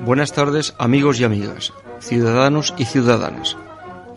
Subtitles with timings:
[0.00, 3.58] Buenas tardes amigos y amigas, ciudadanos y ciudadanas.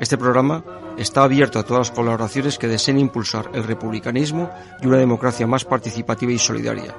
[0.00, 0.62] Este programa
[0.96, 5.64] está abierto a todas las colaboraciones que deseen impulsar el republicanismo y una democracia más
[5.64, 6.94] participativa y solidaria.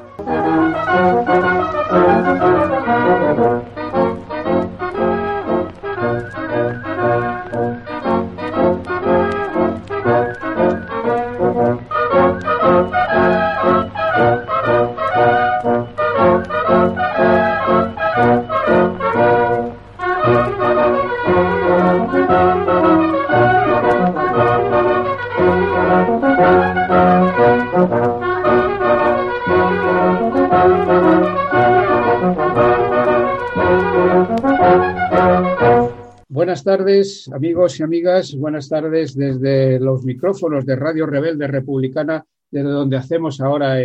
[36.49, 38.35] Buenas tardes, amigos y amigas.
[38.35, 43.75] Buenas tardes desde los micrófonos de Radio Rebelde Republicana, desde donde hacemos ahora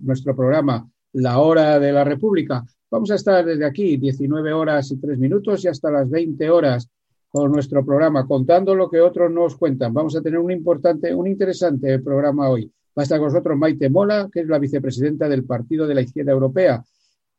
[0.00, 2.64] nuestro programa La Hora de la República.
[2.90, 6.90] Vamos a estar desde aquí 19 horas y 3 minutos y hasta las 20 horas
[7.28, 9.94] con nuestro programa, contando lo que otros nos cuentan.
[9.94, 12.66] Vamos a tener un importante, un interesante programa hoy.
[12.98, 16.02] Va a estar con nosotros Maite Mola, que es la vicepresidenta del Partido de la
[16.02, 16.82] Izquierda Europea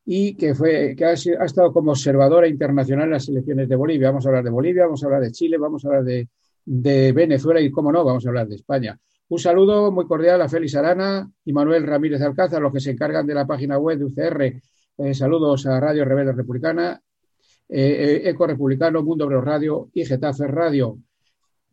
[0.06, 4.10] y que, fue, que ha, estado como observadora internacional en las elecciones de Bolivia.
[4.10, 6.28] Vamos a hablar de Bolivia, vamos a hablar de Chile, vamos a hablar de,
[6.66, 8.98] Venezuela y, cómo no, vamos a hablar de España.
[9.30, 13.26] Un saludo muy cordial a Félix Arana y Manuel Ramírez Alcázar, los que se encargan
[13.26, 14.62] de la página web de UCR.
[14.98, 17.02] Eh, saludos a Radio Rebelde Republicana,
[17.70, 21.00] eh, eh, Eco Republicano, Mundo Obrero Radio y Getafe Radio.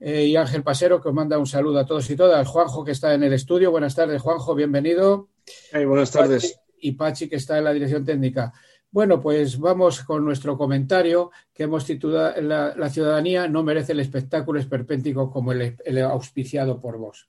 [0.02, 2.48] y Ángel Pasero, que os manda un saludo a todos y todas.
[2.48, 3.70] Juanjo, que está en el estudio.
[3.70, 5.28] Buenas tardes, Juanjo, bienvenido.
[5.72, 8.52] buenas tardes y Pachi, que está en la dirección técnica.
[8.92, 14.58] Bueno, pues vamos con nuestro comentario que hemos titulado La, ciudadanía no merece el espectáculo
[14.58, 17.28] esperpéntico como el, auspiciado por vos.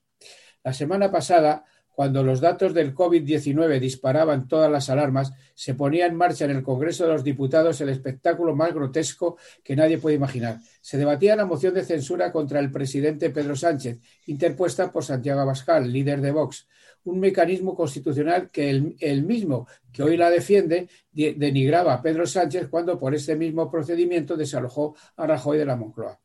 [0.64, 6.16] La semana pasada, cuando los datos del COVID-19 disparaban todas las alarmas, se ponía en
[6.16, 10.58] marcha en el Congreso de los Diputados el espectáculo más grotesco que nadie puede imaginar.
[10.82, 15.94] Se debatía la moción de censura contra el presidente Pedro Sánchez, interpuesta por Santiago Abascal,
[15.94, 16.68] líder de Vox
[17.06, 23.00] un mecanismo constitucional que el, mismo que hoy la defiende denigraba a Pedro Sánchez cuando
[23.00, 26.20] por este mismo procedimiento desalojó a Rajoy de la Moncloa.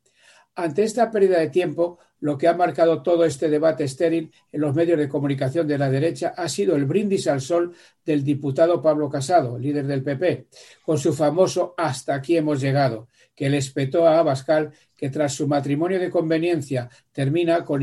[0.55, 4.75] Ante esta pérdida de tiempo, lo que ha marcado todo este debate estéril en los
[4.75, 9.11] medios de comunicación de la derecha ha sido el brindis al sol del diputado Pablo
[9.11, 10.47] Casado, líder del PP,
[10.83, 15.47] con su famoso hasta aquí hemos llegado, que le espetó a Abascal que tras su
[15.47, 17.83] matrimonio de conveniencia termina con,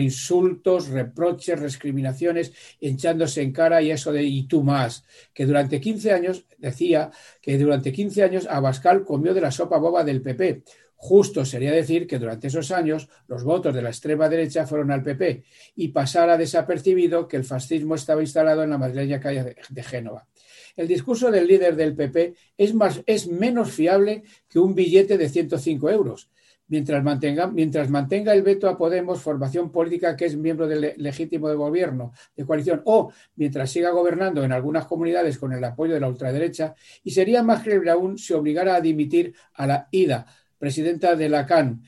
[0.00, 5.04] insultos, reproches, discriminaciones, hinchándose en cara y eso de y tú más,
[5.34, 7.10] que durante 15 años, decía
[7.40, 10.62] que durante 15 años Abascal comió de la sopa boba del PP.
[10.94, 15.02] Justo sería decir que durante esos años los votos de la extrema derecha fueron al
[15.02, 15.42] PP
[15.74, 20.28] y pasara desapercibido que el fascismo estaba instalado en la madrileña calle de Génova.
[20.76, 25.28] El discurso del líder del PP es, más, es menos fiable que un billete de
[25.28, 26.30] 105 euros.
[26.68, 31.48] Mientras mantenga, mientras mantenga el veto a Podemos, formación política que es miembro del legítimo
[31.48, 36.00] de gobierno, de coalición, o mientras siga gobernando en algunas comunidades con el apoyo de
[36.00, 40.24] la ultraderecha, y sería más creíble aún si obligara a dimitir a la IDA,
[40.56, 41.82] presidenta de la CAN,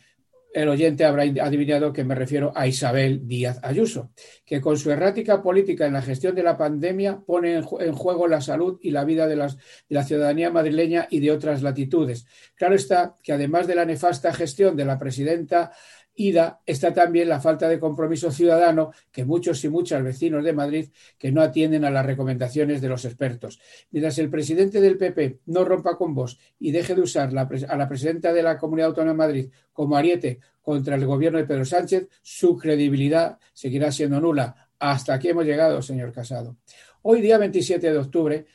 [0.55, 4.13] el oyente habrá adivinado que me refiero a Isabel Díaz Ayuso,
[4.47, 8.41] que con su errática política en la gestión de la pandemia pone en, juego la
[8.41, 9.49] salud y la vida de, de,
[9.89, 12.27] la ciudadanía madrileña y de otras latitudes.
[12.55, 15.73] Claro está que además de la nefasta gestión de la presidenta
[16.15, 20.89] ida está también la falta de compromiso ciudadano que muchos y muchas vecinos de Madrid
[21.19, 23.61] que no atienden a las recomendaciones de los expertos.
[23.91, 27.89] Mientras el presidente del PP no rompa con vos y deje de usar a la
[27.89, 32.09] presidenta de la Comunidad Autónoma de Madrid como ariete contra el gobierno de Pedro Sánchez,
[32.23, 34.69] su credibilidad seguirá siendo nula.
[34.79, 36.57] Hasta aquí hemos llegado, señor Casado.
[37.03, 38.47] Hoy, día 27 de octubre,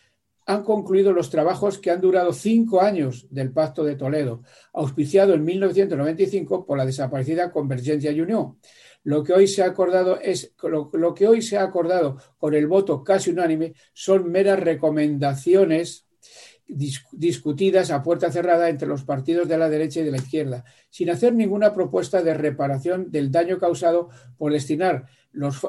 [0.50, 4.42] han concluido los trabajos que han durado cinco años del Pacto de Toledo,
[4.74, 8.58] auspiciado en 1995 por la desaparecida Convergencia y Unión.
[9.04, 12.66] Lo que hoy se ha acordado es lo, que hoy se ha acordado con el
[12.66, 16.08] voto casi unánime son meras recomendaciones
[16.66, 21.12] discutidas a puerta cerrada entre los partidos de la derecha y de la izquierda, sin
[21.12, 25.06] hacer ninguna propuesta de reparación del daño causado por destinar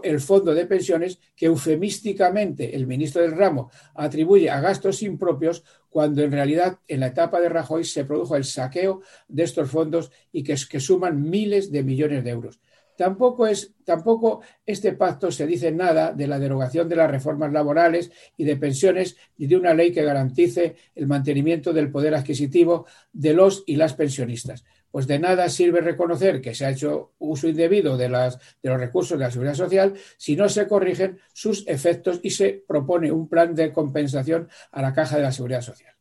[0.02, 6.22] el fondo de pensiones que eufemísticamente el ministro del ramo atribuye a gastos impropios cuando
[6.22, 10.42] en realidad en la etapa de Rajoy se produjo el saqueo de estos fondos y
[10.42, 12.60] que, que suman miles de millones de euros.
[13.00, 18.10] Tampoco, es, tampoco este pacto se dice nada de la derogación de las reformas laborales
[18.36, 23.32] y de pensiones y de una ley que garantice el mantenimiento del poder adquisitivo de
[23.32, 24.64] los y las pensionistas.
[24.90, 28.80] Pues de nada sirve reconocer que se ha hecho uso indebido de, las, de los
[28.80, 33.28] recursos de la seguridad social si no se corrigen sus efectos y se propone un
[33.28, 35.94] plan de compensación a la caja de la seguridad social.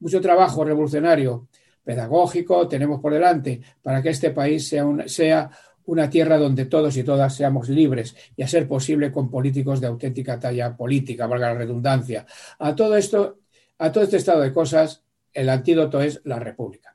[0.00, 1.48] Mucho trabajo revolucionario,
[1.82, 5.50] pedagógico tenemos por delante para que este país sea, sea
[5.86, 9.86] una tierra donde todos y todas seamos libres y a ser posible con políticos de
[9.86, 12.26] auténtica talla política, valga la redundancia.
[12.58, 13.40] A todo esto,
[13.78, 15.02] a todo este estado de cosas,
[15.32, 16.93] el antídoto es la República.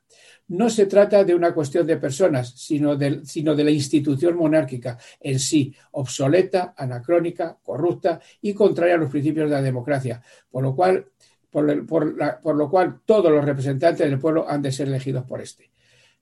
[0.49, 3.21] No se trata de una cuestión de personas, sino de,
[3.63, 9.61] la institución monárquica en sí, obsoleta, anacrónica, corrupta y contraria a los principios de la
[9.61, 11.05] democracia, por lo cual,
[11.51, 15.69] por lo cual todos los representantes del pueblo han de ser elegidos por este.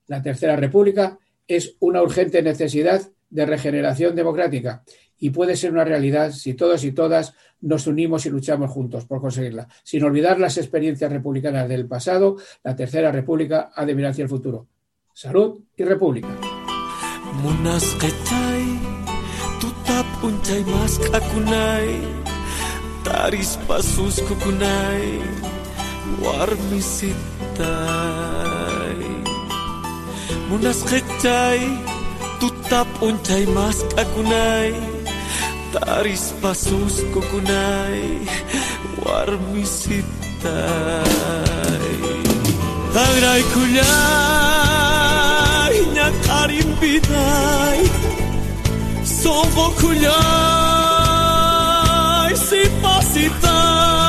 [0.06, 4.82] La Tercera República es una urgente necesidad de regeneración democrática
[5.18, 9.20] y puede ser una realidad si todos y todas nos unimos y luchamos juntos por
[9.20, 9.68] conseguirla.
[9.82, 14.28] Sin olvidar las experiencias republicanas del pasado, la Tercera República ha de mirar hacia el
[14.28, 14.66] futuro.
[15.12, 16.28] Salud y República.
[35.68, 38.24] Taris pasus kukunay
[39.04, 40.00] warmisitay
[42.96, 43.84] Tangray kulay
[45.92, 47.84] nyakarim biday
[49.04, 50.16] Sobo si
[52.64, 54.07] sipasitay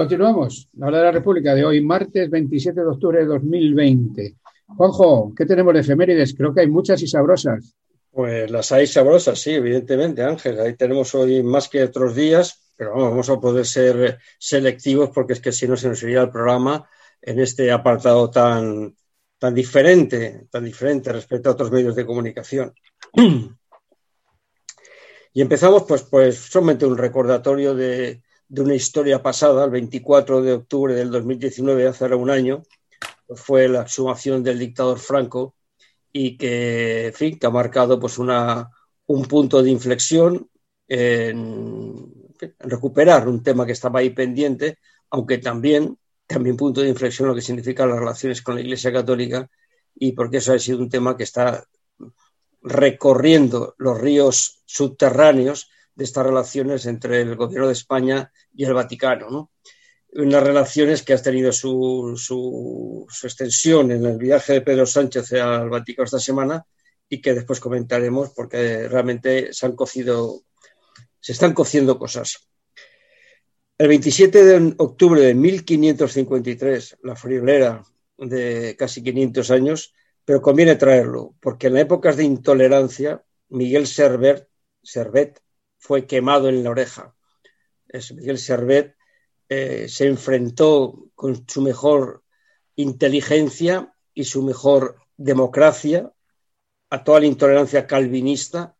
[0.00, 0.66] Continuamos.
[0.78, 4.34] La hora de la República de hoy, martes 27 de octubre de 2020.
[4.68, 6.32] Juanjo, ¿qué tenemos de efemérides?
[6.34, 7.76] Creo que hay muchas y sabrosas.
[8.10, 10.58] Pues las hay sabrosas, sí, evidentemente, Ángel.
[10.58, 15.40] Ahí tenemos hoy más que otros días, pero vamos, a poder ser selectivos porque es
[15.40, 16.88] que si no se nos iría el programa
[17.20, 18.96] en este apartado tan,
[19.38, 22.72] tan diferente, tan diferente respecto a otros medios de comunicación.
[25.32, 28.20] Y empezamos, pues, pues solamente un recordatorio de,
[28.50, 32.62] de una historia pasada, el 24 de octubre del 2019, hace ahora un año,
[33.36, 35.54] fue la exhumación del dictador Franco
[36.12, 38.68] y que, en fin, que ha marcado pues una,
[39.06, 40.50] un punto de inflexión
[40.88, 42.12] en,
[42.58, 44.78] recuperar un tema que estaba ahí pendiente,
[45.10, 45.96] aunque también,
[46.26, 49.48] también punto de inflexión lo que significa las relaciones con la Iglesia Católica
[49.94, 51.64] y porque eso ha sido un tema que está
[52.62, 59.28] recorriendo los ríos subterráneos de estas relaciones entre el gobierno de España y el Vaticano.
[59.28, 59.50] ¿no?
[60.14, 65.68] Unas relaciones que han tenido su, su, extensión en el viaje de Pedro Sánchez al
[65.68, 66.64] Vaticano esta semana
[67.06, 70.40] y que después comentaremos porque realmente se han cocido,
[71.20, 72.48] se están cociendo cosas.
[73.76, 77.84] El 27 de octubre de 1553, la friolera
[78.16, 79.92] de casi 500 años,
[80.24, 84.48] pero conviene traerlo, porque en épocas de intolerancia, Miguel Servet,
[84.82, 85.42] Servet
[85.80, 87.16] fue quemado en la oreja.
[87.88, 88.94] Es Miguel Servet
[89.52, 92.22] eh, se enfrentó con su mejor
[92.76, 96.12] inteligencia y su mejor democracia
[96.88, 98.76] a toda la intolerancia calvinista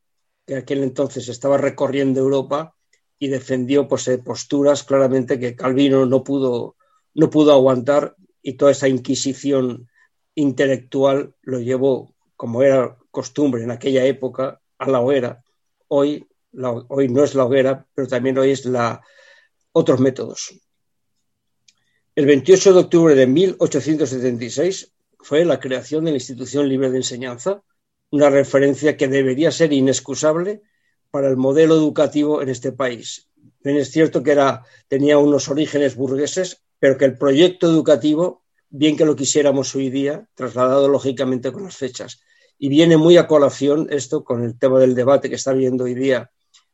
[0.47, 2.76] que aquel entonces estaba recorriendo Europa
[3.19, 6.76] y defendió pues, eh, posturas claramente que Calvino no pudo,
[7.14, 9.88] no pudo aguantar y toda esa inquisición
[10.37, 15.42] intelectual lo llevó, como era costumbre en aquella época, a la hoguera.
[15.88, 19.00] Hoy hoy no es la hoguera, pero también hoy es la
[19.73, 20.54] otros métodos.
[22.14, 27.62] El 28 de octubre de 1876 fue la creación de la Institución Libre de Enseñanza,
[28.11, 30.62] una referencia que debería ser inexcusable
[31.11, 33.28] para el modelo educativo en este país.
[33.62, 39.04] es cierto que era, tenía unos orígenes burgueses, pero que el proyecto educativo, bien que
[39.04, 42.21] lo quisiéramos hoy día, trasladado lógicamente con las fechas,
[42.59, 45.95] y viene muy a colación esto con el tema del debate que está habiendo hoy
[45.95, 46.30] día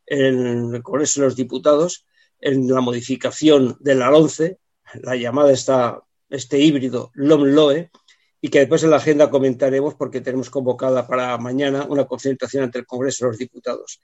[0.07, 2.05] en el Congreso de los Diputados,
[2.39, 4.57] en la modificación de la 11,
[5.01, 7.91] la llamada esta, este híbrido LOM-LOE,
[8.39, 12.79] y que después en la agenda comentaremos porque tenemos convocada para mañana una concentración ante
[12.79, 13.99] el Congreso de los Diputados.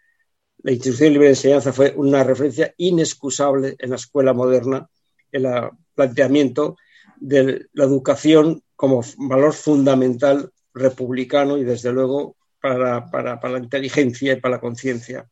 [0.64, 4.88] La institución libre de enseñanza fue una referencia inexcusable en la escuela moderna,
[5.32, 6.78] en el planteamiento
[7.18, 14.34] de la educación como valor fundamental republicano y desde luego para, para, para la inteligencia
[14.34, 15.28] y para la conciencia.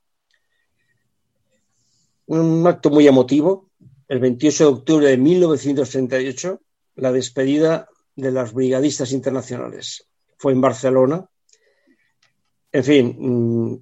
[2.32, 3.72] Un acto muy emotivo,
[4.08, 6.62] el 28 de octubre de 1938,
[6.96, 10.08] la despedida de las brigadistas internacionales.
[10.38, 11.30] Fue en Barcelona.
[12.72, 13.80] En fin, mm,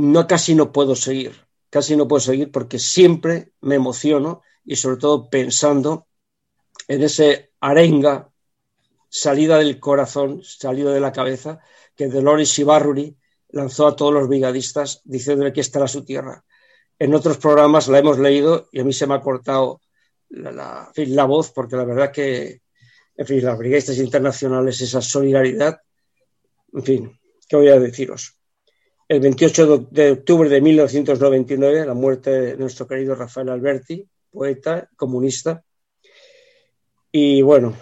[0.00, 1.32] no casi no puedo seguir,
[1.68, 6.06] casi no puedo seguir porque siempre me emociono y sobre todo pensando
[6.88, 8.32] en ese arenga
[9.10, 11.60] salida del corazón, salida de la cabeza,
[11.94, 13.14] que Dolores Ibarruri
[13.50, 16.46] lanzó a todos los brigadistas diciéndole que esta era su tierra.
[17.00, 19.80] En otros programas la hemos leído y a mí se me ha cortado
[20.28, 22.60] la, voz porque la verdad que
[23.16, 25.80] en fin, las brigadistas internacionales, esa solidaridad,
[26.74, 28.36] en fin, ¿qué voy a deciros?
[29.08, 35.64] El 28 de octubre de 1999, la muerte de nuestro querido Rafael Alberti, poeta, comunista.
[37.10, 37.74] Y bueno,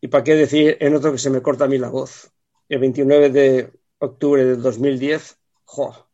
[0.00, 2.32] ¿y para qué decir en otro que se me corta a mí la voz?
[2.68, 6.08] El 29 de octubre de 2010, ¡jo!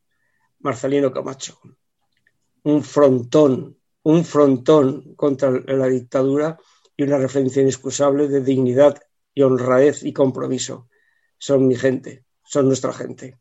[0.58, 1.58] Marcelino Camacho.
[2.64, 6.58] Un frontón, un frontón contra la dictadura
[6.96, 9.00] y una referencia inexcusable de dignidad
[9.34, 10.88] y honradez y compromiso.
[11.38, 13.38] Son mi gente, son nuestra gente.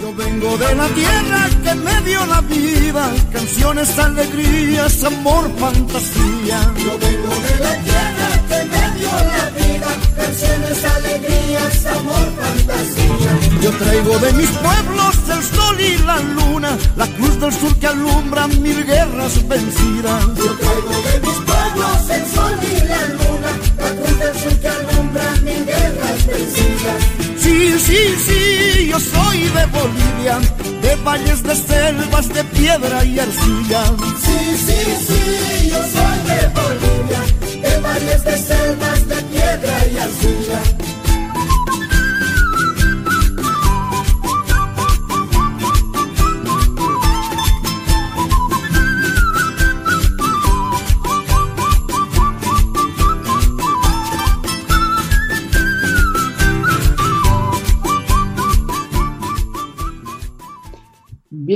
[0.00, 6.60] Yo vengo de la tierra que me dio la vida, canciones, alegrías, amor, fantasía.
[6.76, 13.60] Yo vengo de la tierra que me dio la vida, canciones, alegrías, amor, fantasía.
[13.62, 17.86] Yo traigo de mis pueblos el sol y la luna, la cruz del sur que
[17.86, 20.24] alumbra mil guerras vencidas.
[20.36, 24.68] Yo traigo de mis pueblos el sol y la luna, la cruz del sur que
[24.68, 26.98] alumbra mil guerras vencidas.
[27.38, 30.38] Sí, sí, sí, yo soy de Bolivia,
[30.80, 33.84] de valles, de selvas, de piedra y arcilla.
[34.24, 37.20] Sí, sí, sí, yo soy de Bolivia,
[37.62, 40.81] de valles, de selvas, de piedra y arcilla.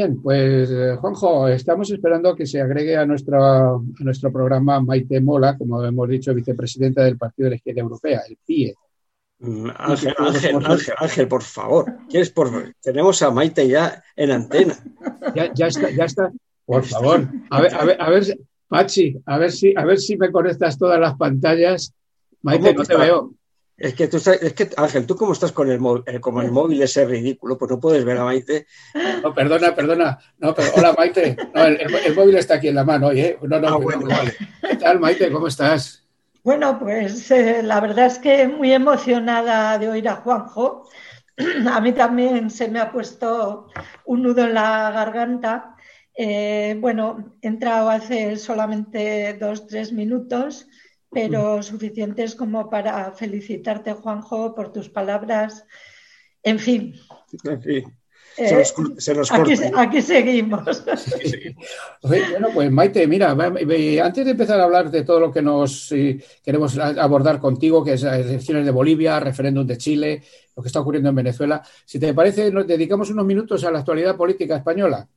[0.06, 5.20] Bien, pues eh, Juanjo, estamos esperando que se agregue a, nuestro a nuestro programa Maite
[5.20, 8.74] Mola, como hemos dicho, vicepresidenta del Partido de la Izquierda Europea, el PIE.
[9.40, 12.72] Mm, Ángel, Ángel, Ángel, Ángel, por favor, ¿quieres por...
[12.80, 14.76] tenemos a Maite ya en antena.
[15.34, 16.30] Ya, ya está, ya está.
[16.64, 20.16] Por favor, a ver, a ver, a ver, Pachi, a ver si, a ver si
[20.16, 21.92] me conectas todas las pantallas.
[22.42, 23.32] Maite, no te veo.
[23.78, 26.50] Es que tú estás, es que Ángel, tú como estás con el móvil, como el
[26.50, 28.66] móvil ese ridículo, pues no puedes ver a Maite.
[29.22, 30.18] No, perdona, perdona.
[30.38, 31.36] No, pero, hola Maite.
[31.54, 33.38] No, el, el, el, móvil está aquí en la mano, ¿eh?
[33.42, 34.00] No, no, Ah, bueno.
[34.02, 34.34] no, vale.
[34.68, 35.30] ¿Qué tal, Maite?
[35.30, 36.02] ¿Cómo estás?
[36.42, 40.88] Bueno, pues eh, la verdad es que muy emocionada de oír a Juanjo.
[41.70, 43.68] A mí también se me ha puesto
[44.06, 45.74] un nudo en la garganta.
[46.16, 50.66] Eh, bueno, he entrado hace solamente dos, tres minutos,
[51.16, 55.64] pero suficientes como para felicitarte, Juanjo, por tus palabras.
[56.42, 56.94] En fin.
[57.44, 57.84] En fin.
[58.36, 59.50] Eh, Se nos, se nos corta.
[59.50, 60.84] aquí, aquí seguimos.
[62.02, 66.22] Bueno, pues Maite, mira, antes de empezar a hablar de todo lo que nos eh,
[66.44, 70.22] queremos abordar contigo, que es las elecciones de Bolivia, referéndum de Chile,
[70.54, 73.78] lo que está ocurriendo en Venezuela, si te parece, nos dedicamos unos minutos a la
[73.78, 75.08] actualidad política española.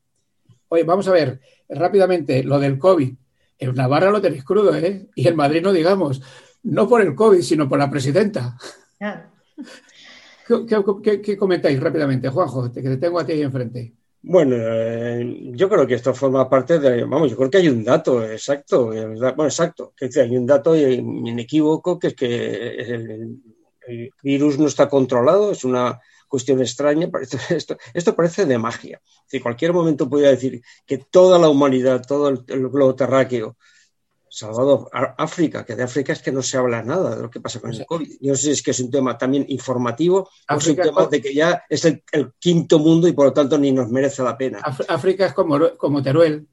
[0.69, 3.13] Oye, vamos a ver rápidamente lo del COVID.
[3.59, 5.07] En Navarra lo tenéis crudo, ¿eh?
[5.15, 6.21] Y en Madrid no digamos,
[6.63, 8.57] no por el COVID, sino por la presidenta.
[8.99, 9.29] Ya.
[10.47, 12.71] ¿Qué, qué- qué- qué comentáis rápidamente, Juanjo?
[12.71, 13.93] Que te tengo a ti ahí enfrente.
[14.21, 17.83] Bueno, eh, yo creo que esto forma parte de, vamos, yo creo que hay un
[17.85, 23.37] dato exacto, bueno, exacto, que hay un dato inequívoco que es que el,
[23.87, 29.01] el virus no está controlado, es una cuestión extraña, parece- esto, esto parece de magia.
[29.27, 33.57] Si cualquier momento podría decir que toda la humanidad, todo el, el globo terráqueo
[34.29, 37.59] salvado África, que de África es que no se habla nada de lo que pasa
[37.59, 38.17] con el COVID.
[38.21, 41.07] Yo no sé si es que es un tema también informativo o es un tema
[41.07, 42.03] de que ya es el,
[42.37, 44.59] quinto mundo y por lo tanto ni nos merece la pena.
[44.59, 46.47] África es como, como Teruel.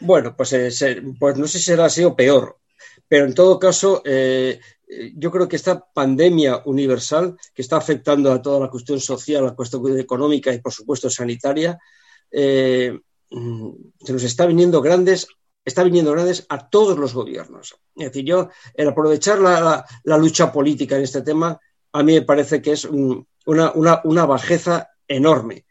[0.00, 2.58] Bueno, pues, eh, pues no sé si será así o peor,
[3.06, 4.58] pero en todo caso, eh,
[5.14, 9.54] yo creo que esta pandemia universal que está afectando a toda la cuestión social, la
[9.54, 11.78] cuestión económica y por supuesto sanitaria,
[12.30, 12.98] eh,
[13.30, 13.70] mm,
[14.04, 15.28] se nos está viniendo grandes
[15.64, 17.76] está viniendo grandes a todos los gobiernos.
[17.96, 19.84] Es decir, yo, el aprovechar la,
[20.18, 21.58] lucha política en este tema,
[21.92, 25.64] a mí me parece que es una, bajeza enorme,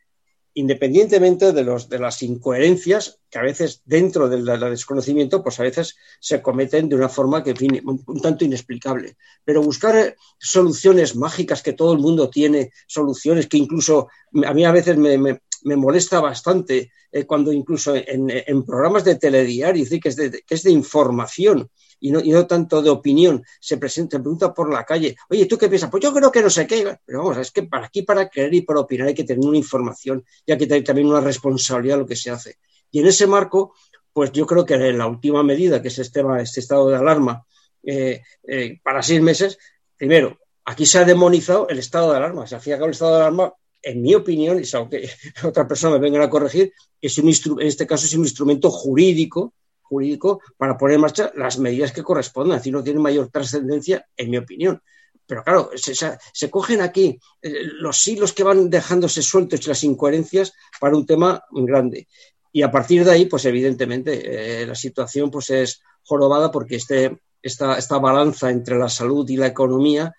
[0.60, 5.96] independientemente de, los, de las incoherencias que a veces dentro del, desconocimiento, pues a veces
[6.20, 9.16] se cometen de una forma que un, un, tanto inexplicable.
[9.46, 14.10] Pero buscar soluciones mágicas que todo el mundo tiene, soluciones que incluso
[14.46, 20.10] a mí a veces me, molesta bastante eh, cuando incluso en, programas de telediario, que,
[20.10, 21.70] es de, que es de información
[22.00, 25.46] y no, y no tanto de opinión, se presenta, se pregunta por la calle, oye,
[25.46, 25.90] ¿tú qué piensas?
[25.90, 26.98] Pues yo creo que no sé qué.
[27.06, 29.58] Pero vamos, es que para aquí, para creer y para opinar, hay que tener una
[29.58, 32.58] información y hay que tener también una responsabilidad de lo que se hace.
[32.92, 33.74] Y en ese marco,
[34.14, 37.46] pues yo creo que la última medida, que es este, este estado de alarma
[37.84, 39.58] eh, eh, para seis meses,
[39.96, 42.48] primero, aquí se ha demonizado el estado de alarma.
[42.48, 45.10] Se hacía el estado de alarma en mi opinión, y aunque
[45.44, 47.30] otra persona me venga a corregir, es un
[47.62, 49.54] en este caso es un instrumento jurídico,
[49.90, 54.06] jurídico para poner en marcha las medidas que correspondan, es decir, no tiene mayor trascendencia,
[54.16, 54.82] en mi opinión.
[55.26, 60.54] Pero claro, se, cogen aquí eh, los hilos que van dejándose sueltos y las incoherencias
[60.80, 62.08] para un tema grande.
[62.52, 67.20] Y a partir de ahí, pues evidentemente, eh, la situación pues es jorobada porque este,
[67.42, 70.14] esta, esta balanza entre la salud y la economía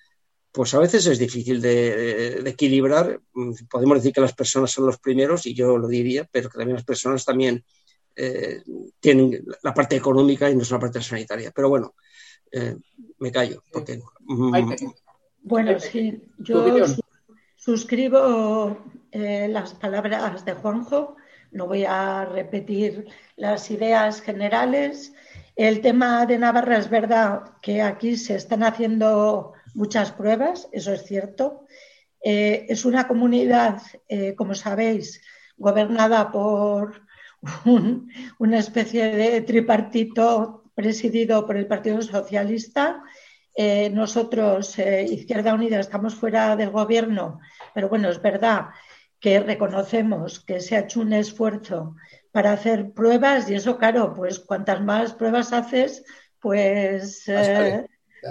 [0.53, 3.21] pues a veces es difícil de, equilibrar.
[3.71, 6.77] Podemos decir que las personas son los primeros, y yo lo diría, pero que también
[6.77, 7.65] las personas también
[8.23, 8.63] eh,
[9.01, 11.53] tienen la parte económica y no es la parte sanitaria.
[11.55, 11.95] Pero bueno,
[12.53, 12.77] eh,
[13.19, 13.63] me callo.
[13.73, 14.53] Porque, mm,
[15.43, 16.85] bueno, sí, yo
[17.57, 18.77] suscribo
[19.11, 21.17] eh, las palabras de Juanjo.
[21.51, 25.15] No voy a repetir las ideas generales.
[25.57, 31.05] El tema de Navarra es verdad que aquí se están haciendo muchas pruebas, eso es
[31.05, 31.67] cierto.
[32.23, 35.23] Eh, es una comunidad, eh, como sabéis,
[35.57, 37.03] gobernada por
[38.39, 43.03] una especie de tripartito presidido por el Partido Socialista.
[43.55, 47.41] Eh, nosotros, Izquierda Unida, estamos fuera del gobierno,
[47.75, 48.69] pero bueno, es verdad
[49.19, 51.97] que reconocemos que se ha hecho un esfuerzo
[52.33, 56.05] para hacer pruebas y eso, claro, pues cuantas más pruebas haces,
[56.41, 57.27] pues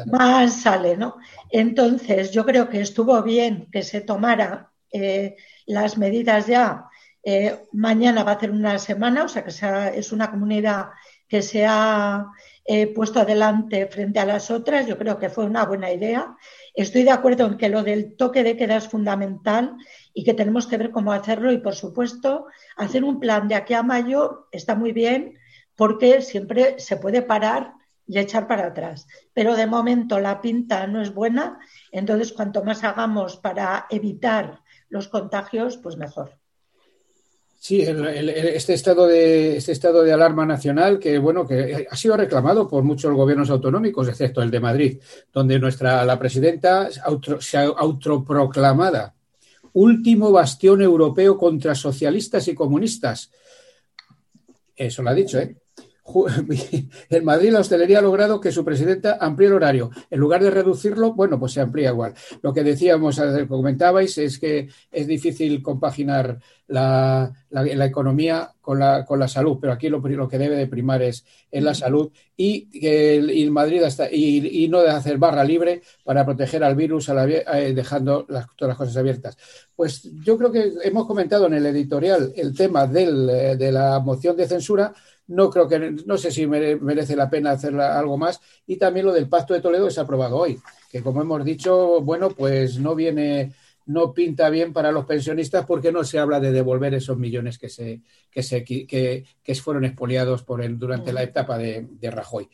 [0.08, 1.18] más sale, ¿no?
[1.50, 6.89] Entonces, yo creo que estuvo bien que se tomara eh, las medidas ya.
[7.24, 9.52] Eh, mañana va a ser una semana, o sea que
[10.00, 10.90] es una comunidad
[11.28, 12.28] que se ha
[12.66, 14.88] eh, puesto adelante frente a las otras.
[14.88, 16.36] Yo creo que fue una buena idea.
[16.74, 19.76] Estoy de acuerdo en que lo del toque de queda es fundamental
[20.14, 21.52] y que tenemos que ver cómo hacerlo.
[21.52, 25.38] Y, por supuesto, hacer un plan de aquí a mayo está muy bien
[25.76, 27.74] porque siempre se puede parar
[28.08, 29.08] y echar para atrás.
[29.34, 31.60] Pero de momento la pinta no es buena,
[31.92, 36.39] entonces cuanto más hagamos para evitar los contagios, pues mejor.
[37.62, 42.66] Sí, este, estado de, este estado de alarma nacional que bueno que ha sido reclamado
[42.70, 45.00] por muchos gobiernos autonómicos, excepto el de Madrid,
[45.34, 46.90] donde nuestra la presidenta
[47.42, 49.14] se ha autoproclamada
[49.74, 53.30] último bastión europeo contra socialistas y comunistas.
[54.76, 55.56] Eso lo ha dicho, ¿eh?
[57.10, 59.90] en Madrid la hostelería ha logrado que su presidenta amplíe el horario.
[60.10, 62.14] En lugar de reducirlo, bueno, pues se amplía igual.
[62.42, 67.32] Lo que decíamos, comentabais, es que es difícil compaginar la,
[67.86, 71.26] economía con la, con la, salud, pero aquí lo, lo, que debe de primar es,
[71.52, 76.64] en la salud y, que Madrid hasta, y, no de hacer barra libre para proteger
[76.64, 79.38] al virus eh, dejando las, todas las cosas abiertas.
[79.76, 84.00] Pues yo creo que hemos comentado en el editorial el tema del, eh, de la
[84.00, 84.94] moción de censura
[85.30, 88.42] no creo que, no sé si merece la pena hacer algo más.
[88.66, 90.60] Y también lo del Pacto de Toledo se ha aprobado hoy,
[90.92, 93.54] que como hemos dicho, bueno, pues no viene,
[93.86, 97.70] no pinta bien para los pensionistas porque no se habla de devolver esos millones que
[97.70, 99.24] se, que se, que,
[99.62, 102.50] fueron expoliados por él durante la etapa de, Rajoy.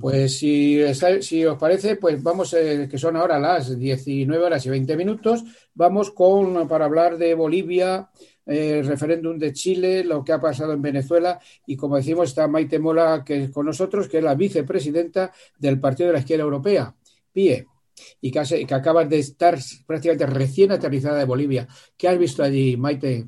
[0.00, 0.80] Pues si,
[1.20, 5.44] si, os parece, pues vamos, eh, que son ahora las 19 horas y 20 minutos,
[5.74, 8.10] vamos con, para hablar de Bolivia,
[8.46, 12.78] el referéndum de Chile, lo que ha pasado en Venezuela y como decimos está Maite
[12.78, 16.94] Mola que con nosotros, que es la vicepresidenta del Partido de la Izquierda Europea,
[17.32, 17.66] PIE,
[18.20, 21.66] y que, que acaba de estar prácticamente recién aterrizada de Bolivia.
[21.96, 23.26] ¿Qué has visto allí, Maite?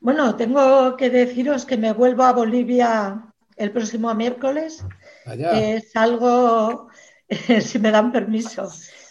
[0.00, 4.82] Bueno, tengo que deciros que me vuelvo a Bolivia el próximo miércoles
[5.26, 6.88] Es algo,
[7.60, 8.70] si me dan permiso,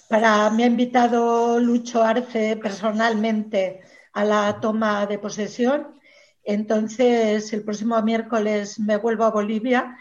[0.09, 3.81] para me ha invitado Lucho Arce personalmente
[4.13, 5.99] a la toma de posesión.
[6.43, 9.97] Entonces, el próximo miércoles me vuelvo a Bolivia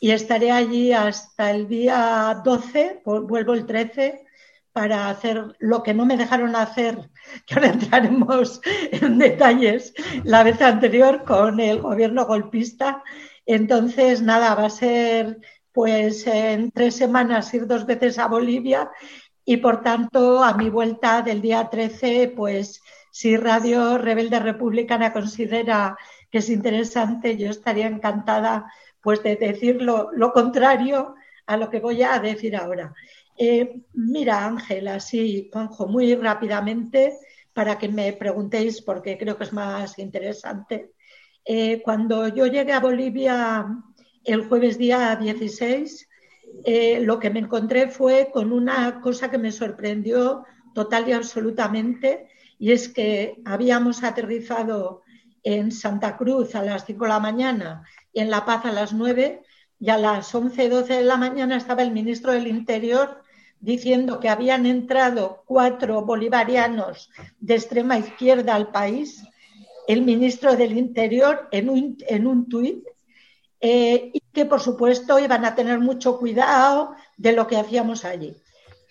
[0.00, 4.24] y estaré allí hasta el día 12, vuelvo el 13
[4.72, 7.10] para hacer lo que no me dejaron hacer,
[7.46, 9.94] que ahora entraremos en detalles,
[10.24, 13.02] la vez anterior con el gobierno golpista.
[13.46, 15.38] Entonces, nada, va a ser
[15.72, 18.90] pues en tres semanas ir dos veces a Bolivia
[19.44, 22.81] y por tanto a mi vuelta del día 13, pues
[23.12, 25.98] si Radio Rebelde Republicana considera
[26.30, 28.72] que es interesante, yo estaría encantada
[29.02, 31.14] pues de decir lo, contrario
[31.46, 32.94] a lo que voy a decir ahora.
[33.36, 37.18] Eh, mira, Ángela, sí, Juanjo, muy rápidamente
[37.52, 40.92] para que me preguntéis porque creo que es más interesante.
[41.44, 43.66] Eh, cuando yo llegué a Bolivia
[44.24, 46.08] el jueves día 16,
[46.64, 52.28] eh, lo que me encontré fue con una cosa que me sorprendió total y absolutamente,
[52.58, 55.02] y es que habíamos aterrizado
[55.42, 58.92] en Santa Cruz a las 5 de la mañana y en La Paz a las
[58.92, 59.42] 9
[59.80, 63.22] y a las 11, 12 de la mañana estaba el ministro del Interior
[63.58, 67.10] diciendo que habían entrado cuatro bolivarianos
[67.40, 69.22] de extrema izquierda al país,
[69.86, 72.84] el ministro del Interior en un, en un tuit,
[73.60, 78.36] eh, y que por supuesto iban a tener mucho cuidado de lo que hacíamos allí.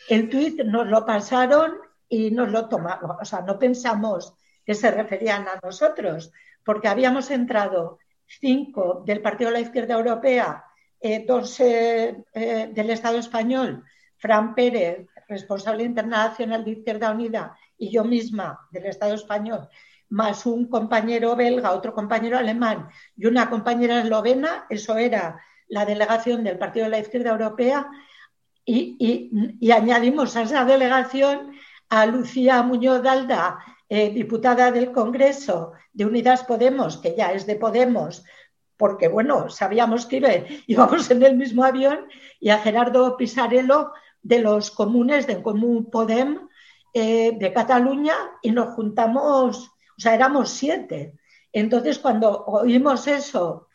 [0.08, 1.74] El tuit nos lo pasaron
[2.12, 7.32] y nos lo tomamos, o sea, no pensamos que se referían a nosotros, porque habíamos
[7.32, 10.66] entrado cinco del Partido de la Izquierda Europea,
[11.00, 13.86] eh, dos eh, eh, del Estado español,
[14.18, 19.70] Fran Pérez, responsable internacional de Izquierda Unida, y yo misma del Estado español,
[20.10, 26.44] más un compañero belga, otro compañero alemán y una compañera eslovena, eso era la delegación
[26.44, 27.90] del Partido de la Izquierda Europea,
[28.66, 31.54] y, añadimos a esa delegación
[31.92, 38.24] a Lucía Muñoz Dalda, diputada del Congreso de Unidas Podemos, que ya es de Podemos,
[38.78, 42.08] porque bueno, sabíamos que íbamos en el mismo avión,
[42.40, 43.92] y a Gerardo Pisarello
[44.24, 46.48] de los comunes de Común Podem
[46.94, 51.14] eh, de Cataluña, y nos juntamos, o sea, éramos siete.
[51.52, 53.68] Entonces, cuando oímos eso,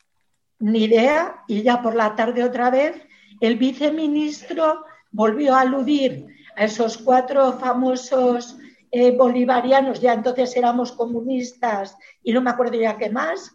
[0.58, 2.96] ni idea, y ya por la tarde otra vez,
[3.42, 8.56] el viceministro volvió a aludir a esos cuatro famosos
[8.90, 13.54] eh, bolivarianos, ya entonces éramos comunistas y no me acuerdo ya qué más,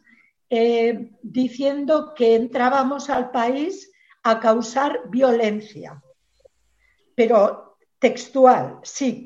[0.49, 3.91] eh, diciendo que entrábamos al país
[4.23, 6.01] a causar violencia.
[7.15, 9.25] Pero textual, sí,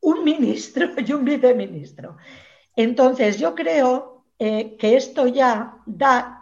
[0.00, 2.16] un ministro y un viceministro.
[2.74, 6.38] Entonces, yo creo eh, que esto ya da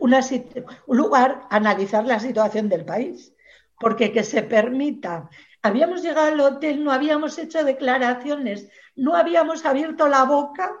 [0.00, 3.34] un lugar a analizar la situación del país,
[3.80, 5.30] porque que se permita
[5.62, 10.72] Habíamos llegado al hotel, no habíamos hecho declaraciones, no habíamos abierto la boca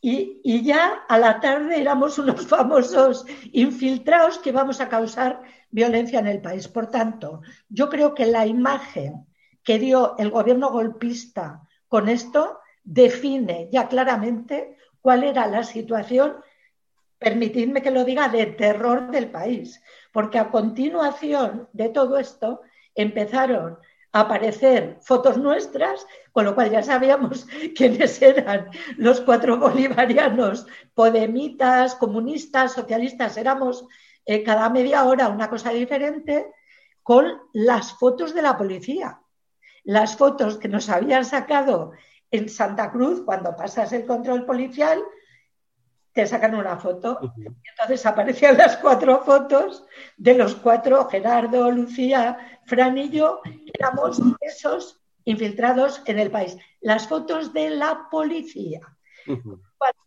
[0.00, 6.26] y, ya a la tarde éramos unos famosos infiltrados que vamos a causar violencia en
[6.26, 6.66] el país.
[6.66, 9.26] Por tanto, yo creo que la imagen
[9.62, 16.36] que dio el gobierno golpista con esto define ya claramente cuál era la situación,
[17.18, 19.80] permitidme que lo diga, de terror del país.
[20.12, 22.62] Porque a continuación de todo esto
[22.94, 23.78] empezaron
[24.12, 27.46] aparecer fotos nuestras, con lo cual ya sabíamos
[27.76, 33.86] quiénes eran los cuatro bolivarianos, podemitas, comunistas, socialistas, éramos
[34.26, 36.52] eh, cada media hora una cosa diferente,
[37.02, 39.20] con las fotos de la policía.
[39.84, 41.92] Las fotos que nos habían sacado
[42.30, 45.02] en Santa Cruz cuando pasas el control policial,
[46.12, 47.34] te sacan una foto.
[47.36, 49.84] Entonces aparecían las cuatro fotos
[50.16, 53.40] de los cuatro, Gerardo, Lucía, Fran y yo,
[53.72, 56.56] éramos esos infiltrados en el país.
[56.80, 58.80] Las fotos de la policía.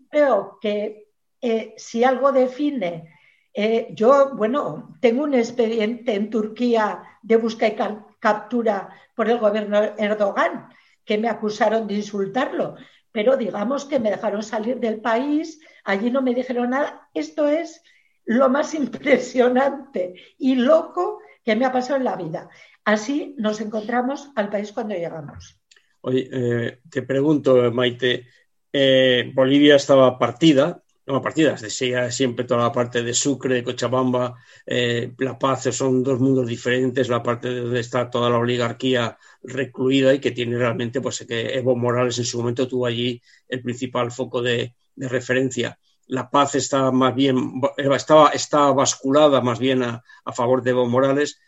[0.10, 1.10] Creo que
[1.42, 3.14] eh, si algo define,
[3.54, 9.82] eh, yo, bueno, tengo un expediente en Turquía de búsqueda y captura por el gobierno
[9.98, 10.70] Erdogan,
[11.06, 12.76] que me acusaron de insultarlo,
[13.14, 17.08] pero digamos que me dejaron salir del país, allí no me dijeron nada.
[17.14, 17.82] Esto es
[18.26, 22.50] lo más impresionante y loco que me ha pasado en la vida.
[22.84, 25.62] Así nos encontramos al país cuando llegamos.
[26.02, 28.28] Oye, eh, te pregunto, Maite,
[28.74, 34.36] eh, Bolivia estaba partida, no partida, decía siempre toda la parte de Sucre, de Cochabamba,
[34.66, 40.14] eh, La Paz, son dos mundos diferentes, la parte donde está toda la oligarquía recluida
[40.14, 44.12] y que tiene realmente, pues que Evo Morales en su momento tuvo allí el principal
[44.12, 45.78] foco de, de referencia.
[46.08, 51.40] la paz estaba más bien, estaba, estaba basculada más bien a, favor de Evo Morales.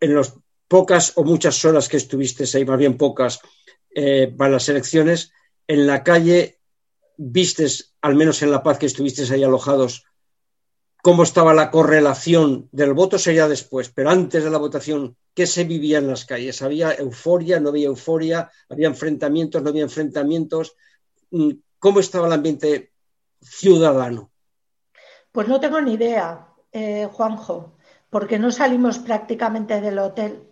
[0.00, 0.34] En las
[0.68, 3.40] pocas o muchas horas que estuviste ahí, más bien pocas,
[3.94, 5.32] eh, para las elecciones,
[5.66, 6.57] en la calle
[7.18, 10.04] vistes, al menos en La Paz que estuviste ahí alojados,
[11.02, 15.64] cómo estaba la correlación del voto sería después, pero antes de la votación, ¿qué se
[15.64, 16.62] vivía en las calles?
[16.62, 17.60] ¿Había euforia?
[17.60, 18.50] ¿No había euforia?
[18.68, 19.62] ¿Había enfrentamientos?
[19.62, 20.74] ¿No había enfrentamientos?
[21.30, 22.92] Mm, ¿Cómo estaba el ambiente
[23.42, 24.30] ciudadano?
[25.32, 27.76] Pues no tengo ni idea, eh, Juanjo,
[28.10, 30.42] porque no salimos prácticamente del hotel.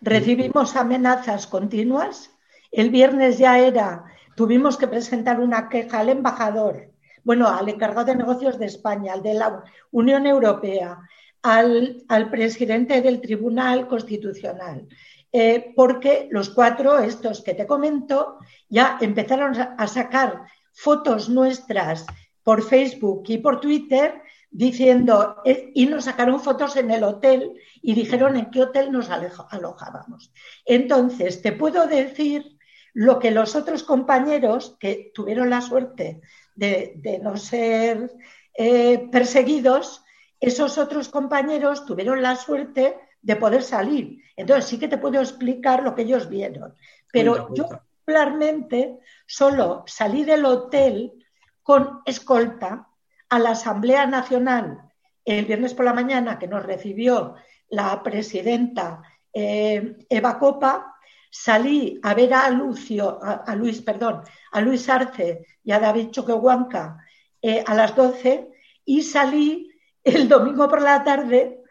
[0.00, 2.30] Recibimos amenazas continuas.
[2.70, 4.04] El viernes ya era,
[4.38, 6.92] tuvimos que presentar una queja al embajador,
[7.24, 10.96] bueno, al encargado de negocios de España, al de la Unión Europea,
[11.42, 14.86] al, presidente del Tribunal Constitucional,
[15.32, 22.06] eh, porque los cuatro, estos que te comento, ya empezaron a sacar fotos nuestras
[22.44, 24.22] por Facebook y por Twitter
[24.52, 29.10] diciendo, eh, y nos sacaron fotos en el hotel y dijeron en qué hotel nos
[29.10, 30.32] alojábamos.
[30.64, 32.57] Entonces, te puedo decir
[32.98, 36.20] lo que los otros compañeros que tuvieron la suerte
[36.56, 38.10] de, no ser
[38.54, 40.02] eh, perseguidos,
[40.40, 44.20] esos otros compañeros tuvieron la suerte de poder salir.
[44.34, 46.74] Entonces sí que te puedo explicar lo que ellos vieron.
[47.12, 51.24] Pero yo particularmente solo salí del hotel
[51.62, 52.88] con escolta
[53.28, 54.90] a la Asamblea Nacional
[55.24, 57.36] el viernes por la mañana que nos recibió
[57.68, 60.96] la presidenta eh, Eva Copa,
[61.42, 66.98] salí a ver a Lucio, a, Luis, perdón, a Luis Arce y a David Choquehuanca
[67.40, 68.50] eh, a las 12
[68.84, 69.70] y salí
[70.02, 71.62] el domingo por la tarde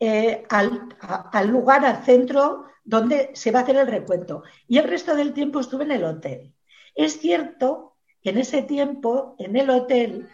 [0.00, 4.42] eh, al, lugar, al centro donde se va a hacer el recuento.
[4.66, 6.52] Y el resto del tiempo estuve en el hotel.
[6.94, 10.28] Es cierto que en ese tiempo, en el hotel,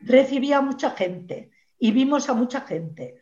[0.00, 3.18] recibía mucha gente y vimos a mucha gente.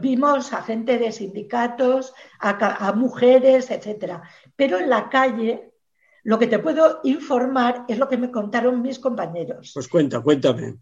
[0.00, 4.22] vimos a gente de sindicatos, a, mujeres, etcétera.
[4.56, 5.72] Pero en la calle,
[6.24, 9.70] lo que te puedo informar es lo que me contaron mis compañeros.
[9.74, 10.78] Pues cuenta, cuéntame.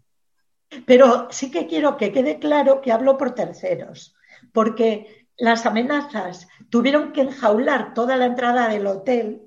[0.85, 4.15] Pero sí que quiero que quede claro que hablo por terceros,
[4.53, 9.41] porque las amenazas tuvieron que enjaular toda la entrada del hotel,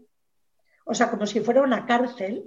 [0.85, 2.45] o sea, como si fuera una cárcel,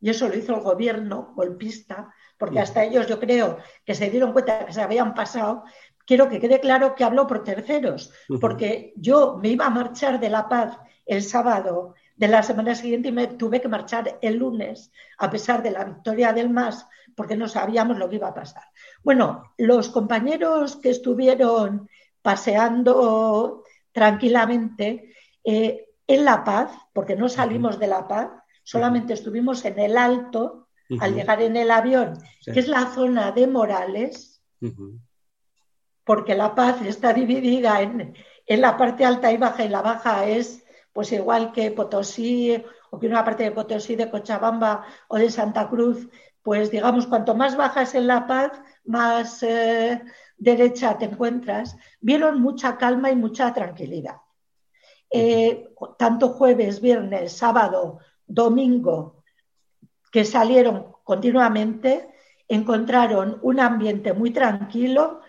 [0.00, 4.32] y eso lo hizo el gobierno golpista, porque hasta ellos yo creo que se dieron
[4.32, 5.62] cuenta que se habían pasado.
[6.06, 10.30] Quiero que quede claro que hablo por terceros, porque yo me iba a marchar de
[10.30, 14.90] La Paz el sábado de la semana siguiente y me tuve que marchar el lunes,
[15.18, 18.64] a pesar de la victoria del MAS, porque no sabíamos lo que iba a pasar.
[19.04, 21.90] Bueno, los compañeros que estuvieron
[22.22, 25.12] paseando tranquilamente
[25.44, 28.30] eh, en La Paz, porque no salimos de La Paz,
[28.64, 30.59] solamente estuvimos en el Alto
[30.98, 34.42] al llegar en el avión, que es la zona de Morales,
[36.04, 38.14] porque La Paz está dividida en,
[38.46, 42.98] en, la parte alta y baja, y la baja es pues igual que Potosí o
[42.98, 46.08] que una parte de Potosí, de Cochabamba o de Santa Cruz,
[46.42, 48.50] pues digamos, cuanto más bajas en La Paz,
[48.84, 50.02] más eh,
[50.36, 54.16] derecha te encuentras, vieron mucha calma y mucha tranquilidad.
[55.10, 59.19] Eh, tanto jueves, viernes, sábado, domingo,
[60.10, 62.08] que salieron continuamente,
[62.48, 65.20] encontraron un ambiente muy tranquilo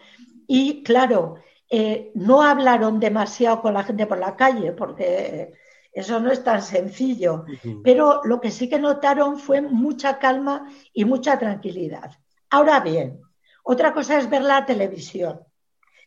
[0.48, 1.36] y, claro,
[1.70, 5.54] eh, no hablaron demasiado con la gente por la calle, porque
[5.94, 7.46] eso no es tan sencillo,
[7.84, 12.12] pero lo que sí que notaron fue mucha calma y mucha tranquilidad.
[12.50, 13.22] Ahora bien,
[13.64, 15.42] otra cosa es ver la televisión,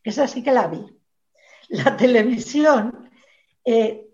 [0.02, 0.84] esa sí que la vi.
[1.68, 3.10] La televisión,
[3.64, 4.10] eh,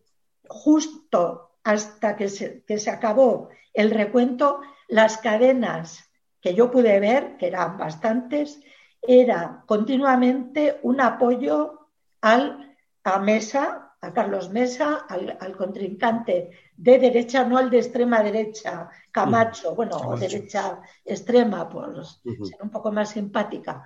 [0.47, 7.37] justo hasta que se, que se acabó el recuento, las cadenas que yo pude ver,
[7.37, 8.61] que eran bastantes,
[9.03, 11.89] era continuamente un apoyo
[12.21, 18.89] al, a Mesa, a Carlos Mesa, al, contrincante de derecha, no al de extrema derecha,
[19.13, 23.85] Camacho, bueno, derecha extrema, por ser un poco más simpática,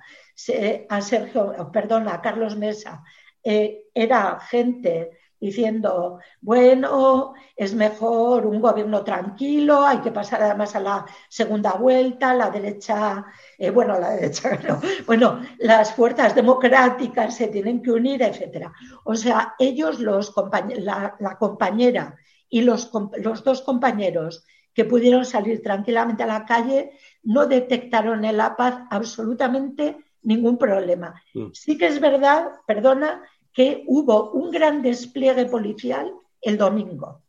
[0.89, 3.03] a Sergio, perdón, a Carlos Mesa,
[3.43, 10.79] eh, era gente diciendo, bueno, es mejor un gobierno tranquilo, hay que pasar además a
[10.79, 13.25] la segunda vuelta, la derecha,
[13.57, 14.59] eh, bueno, la derecha,
[15.05, 18.73] bueno, las fuerzas democráticas se tienen que unir, etcétera.
[19.03, 20.33] O sea, ellos, los
[20.77, 22.15] la, la compañera
[22.49, 26.91] y los, los dos compañeros que pudieron salir tranquilamente a la calle,
[27.23, 31.21] no detectaron en La Paz absolutamente ningún problema.
[31.33, 31.47] Mm.
[31.53, 33.23] Sí que es verdad, perdona,
[33.55, 37.21] que hubo un gran despliegue policial el domingo.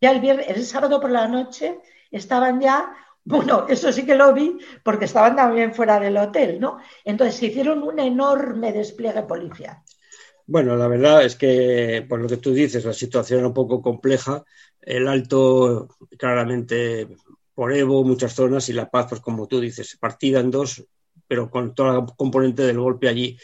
[0.00, 1.78] Ya el, el sábado por la noche
[2.10, 6.78] estaban ya Bueno, eso sí que lo vi porque estaban también fuera del hotel, ¿no?
[7.04, 9.76] Entonces se hicieron un enorme despliegue policial.
[10.46, 13.82] Bueno, la verdad es que, por lo que tú dices, la situación era un poco
[13.82, 14.42] compleja.
[14.80, 17.06] El Alto, claramente,
[17.52, 20.86] por Evo, muchas zonas, y La Paz, pues como tú dices, partida en dos,
[21.26, 23.36] pero con toda la componente del golpe allí.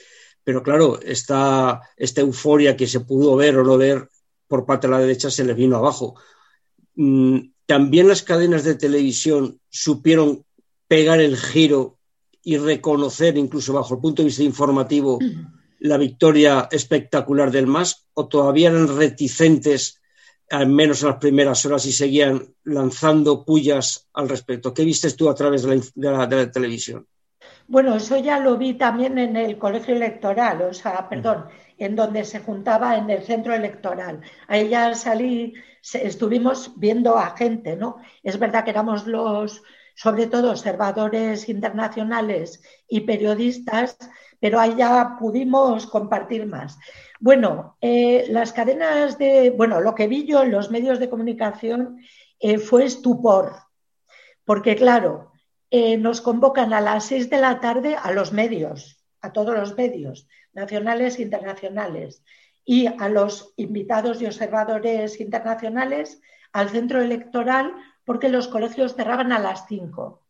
[0.45, 4.09] Pero claro, esta, esta euforia que se pudo ver o no ver
[4.47, 6.15] por parte de la derecha se le vino abajo.
[6.95, 10.45] Mm, también las cadenas de televisión supieron
[10.87, 11.99] pegar el giro
[12.43, 15.19] y reconocer, incluso bajo el punto de vista informativo,
[15.81, 20.01] la victoria espectacular del MAS o todavía eran reticentes,
[20.51, 24.75] al menos en las primeras horas, y seguían lanzando pullas al respecto?
[24.75, 27.07] ¿Qué vistes tú a través de la, de la, televisión?
[27.67, 31.47] Bueno, eso ya lo vi también en el colegio electoral, o sea, perdón,
[31.79, 34.21] en donde se juntaba en el centro electoral.
[34.49, 35.55] Ahí ya salí,
[35.93, 37.97] estuvimos viendo a gente, ¿no?
[38.23, 39.63] Es verdad que éramos los,
[39.95, 43.97] sobre todo, observadores internacionales y periodistas
[44.45, 46.79] pero ahí ya pudimos compartir más.
[47.19, 51.99] Bueno, eh, las cadenas de, bueno, lo que vi yo en los medios de comunicación
[52.39, 53.55] eh, fue estupor,
[54.45, 55.33] porque claro,
[55.77, 59.77] eh, nos convocan a las seis de la tarde a los medios, a todos los
[59.77, 62.23] medios, nacionales e internacionales,
[62.65, 66.21] y a los invitados y observadores internacionales
[66.53, 70.23] al centro electoral porque los colegios cerraban a las cinco.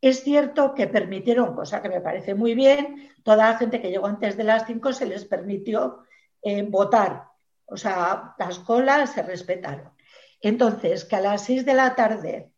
[0.00, 4.06] Es cierto que permitieron, cosa que me parece muy bien, toda la gente que llegó
[4.06, 6.00] antes de las 5 se les permitió
[6.42, 7.28] eh, votar.
[7.66, 9.92] O sea, las colas se respetaron.
[10.40, 12.50] Entonces, que a las 6 de la tarde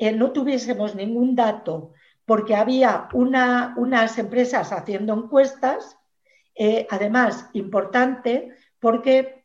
[0.00, 1.92] eh, no tuviésemos ningún dato
[2.24, 5.98] porque había unas empresas haciendo encuestas,
[6.54, 9.44] eh, además importante, porque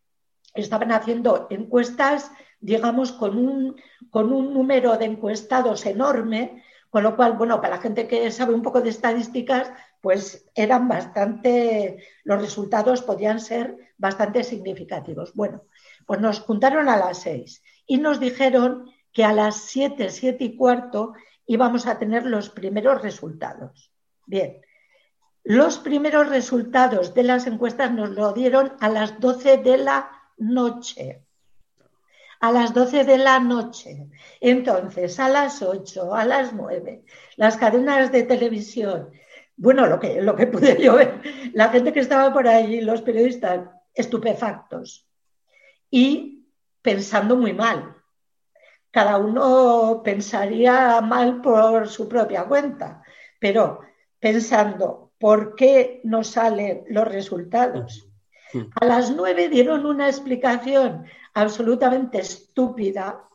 [0.53, 3.75] estaban haciendo encuestas, digamos, con un,
[4.09, 8.53] con un número de encuestados enorme, con lo cual, bueno, para la gente que sabe
[8.53, 15.33] un poco de estadísticas, pues eran bastante, los resultados podían ser bastante significativos.
[15.33, 15.63] Bueno,
[16.05, 20.55] pues nos juntaron a las seis y nos dijeron que a las siete, siete y
[20.55, 21.13] cuarto
[21.47, 23.91] íbamos a tener los primeros resultados.
[24.27, 24.61] Bien,
[25.43, 31.25] los primeros resultados de las encuestas nos lo dieron a las doce de la noche
[32.39, 34.07] a las 12 de la noche.
[34.39, 37.03] Entonces, a las 8, a las 9,
[37.37, 39.09] las cadenas de televisión,
[39.57, 41.21] bueno, lo que, lo que pude yo ver,
[41.53, 45.07] la gente que estaba por ahí, los periodistas, estupefactos
[45.89, 46.45] y
[46.81, 47.94] pensando muy mal.
[48.95, 53.03] Cada uno pensaría mal por su propia cuenta,
[53.37, 53.81] pero
[54.21, 58.07] pensando por qué no salen los resultados.
[58.79, 61.03] A las nueve dieron una explicación
[61.33, 63.27] absolutamente estúpida,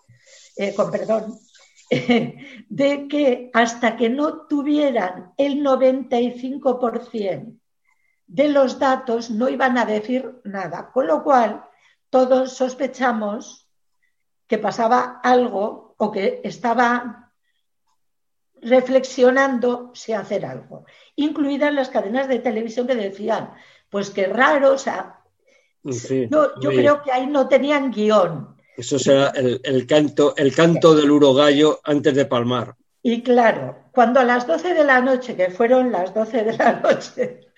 [0.57, 1.39] eh, con perdón,
[1.91, 7.59] de que hasta que no tuvieran el 95%
[8.27, 10.91] de los datos no iban a decir nada.
[10.91, 11.63] Con lo cual,
[12.09, 13.70] todos sospechamos
[14.51, 17.31] que pasaba algo o que estaba
[18.61, 20.85] reflexionando si hacer algo,
[21.15, 23.53] incluidas las cadenas de televisión que decían,
[23.89, 25.21] pues qué raro, o sea,
[25.85, 28.57] yo, creo que ahí no tenían guion.
[28.77, 32.75] Eso será el, canto, el canto del urogallo antes de palmar.
[33.03, 36.73] Y claro, cuando a las 12 de la noche, que fueron las 12 de la
[36.81, 37.50] noche,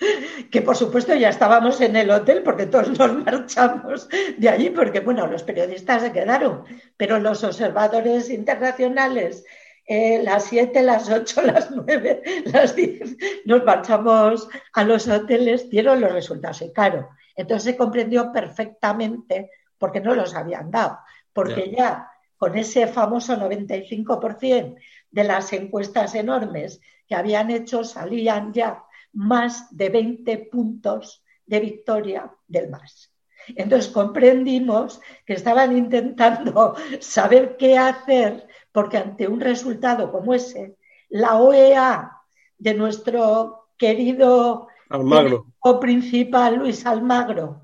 [0.50, 5.00] que por supuesto ya estábamos en el hotel porque todos nos marchamos de allí, porque
[5.00, 6.64] bueno, los periodistas se quedaron,
[6.96, 9.44] pero los observadores internacionales,
[9.86, 16.00] eh, las 7, las 8, las 9, las 10, nos marchamos a los hoteles, dieron
[16.00, 16.62] los resultados.
[16.62, 20.98] Y claro, entonces se comprendió perfectamente porque no los habían dado,
[21.32, 24.76] porque ya con ese famoso 95%
[25.10, 32.32] de las encuestas enormes que habían hecho salían ya más de 20 puntos de victoria
[32.46, 33.12] del MAS.
[33.48, 40.76] Entonces comprendimos que estaban intentando saber qué hacer porque ante un resultado como ese,
[41.10, 42.18] la OEA
[42.58, 45.46] de nuestro querido Almagro.
[45.60, 47.62] O principal, Luis Almagro,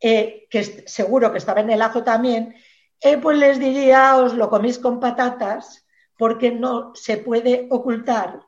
[0.00, 2.54] eh, que seguro que estaba en el ajo también,
[3.00, 8.40] eh, pues les diría, os lo coméis con patatas, porque no se puede ocultar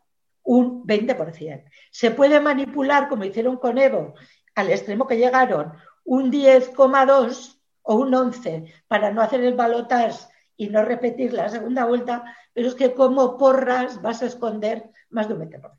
[0.51, 1.65] un 20%.
[1.93, 4.15] Se puede manipular, como hicieron con Evo,
[4.57, 5.75] al extremo que llegaron,
[6.05, 10.27] un 10,2 o un 11 para no hacer el balotaje
[10.57, 15.29] y no repetir la segunda vuelta, pero es que como porras vas a esconder más
[15.29, 15.71] de un 20%.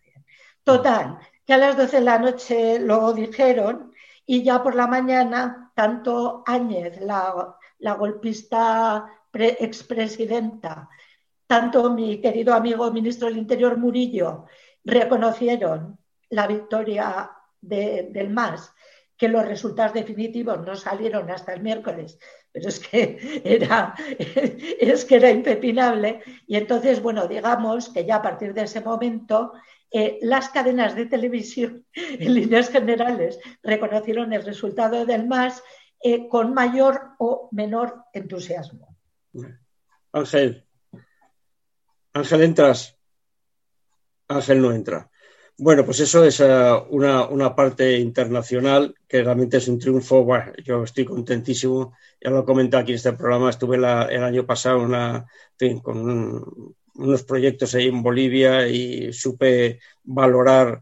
[0.63, 3.91] Total, que a las 12 de la noche lo dijeron
[4.25, 7.57] y ya por la mañana, tanto Áñez, la,
[7.99, 10.87] golpista expresidenta,
[11.45, 14.45] tanto mi querido amigo ministro del Interior Murillo
[14.83, 18.73] reconocieron la victoria del MAS,
[19.17, 22.17] que los resultados definitivos no salieron hasta el miércoles,
[22.51, 26.21] pero es que era, es que era impepinable.
[26.47, 29.53] Y entonces, bueno, digamos que ya a partir de ese momento
[29.91, 35.61] eh, las cadenas de televisión, en líneas generales, reconocieron el resultado del MAS
[36.01, 38.97] eh, con mayor o menor entusiasmo.
[40.13, 40.65] Ángel,
[42.13, 42.97] Ángel, entras.
[44.35, 45.09] Ángel no entra.
[45.57, 50.27] Bueno, pues eso es eh, una, parte internacional que realmente es un triunfo.
[50.63, 51.93] Yo estoy contentísimo.
[52.19, 53.49] Ya lo comenté aquí en este programa.
[53.51, 53.85] Estuve el
[54.23, 54.79] año pasado
[55.83, 56.65] con
[56.95, 60.81] unos proyectos ahí en Bolivia y supe valorar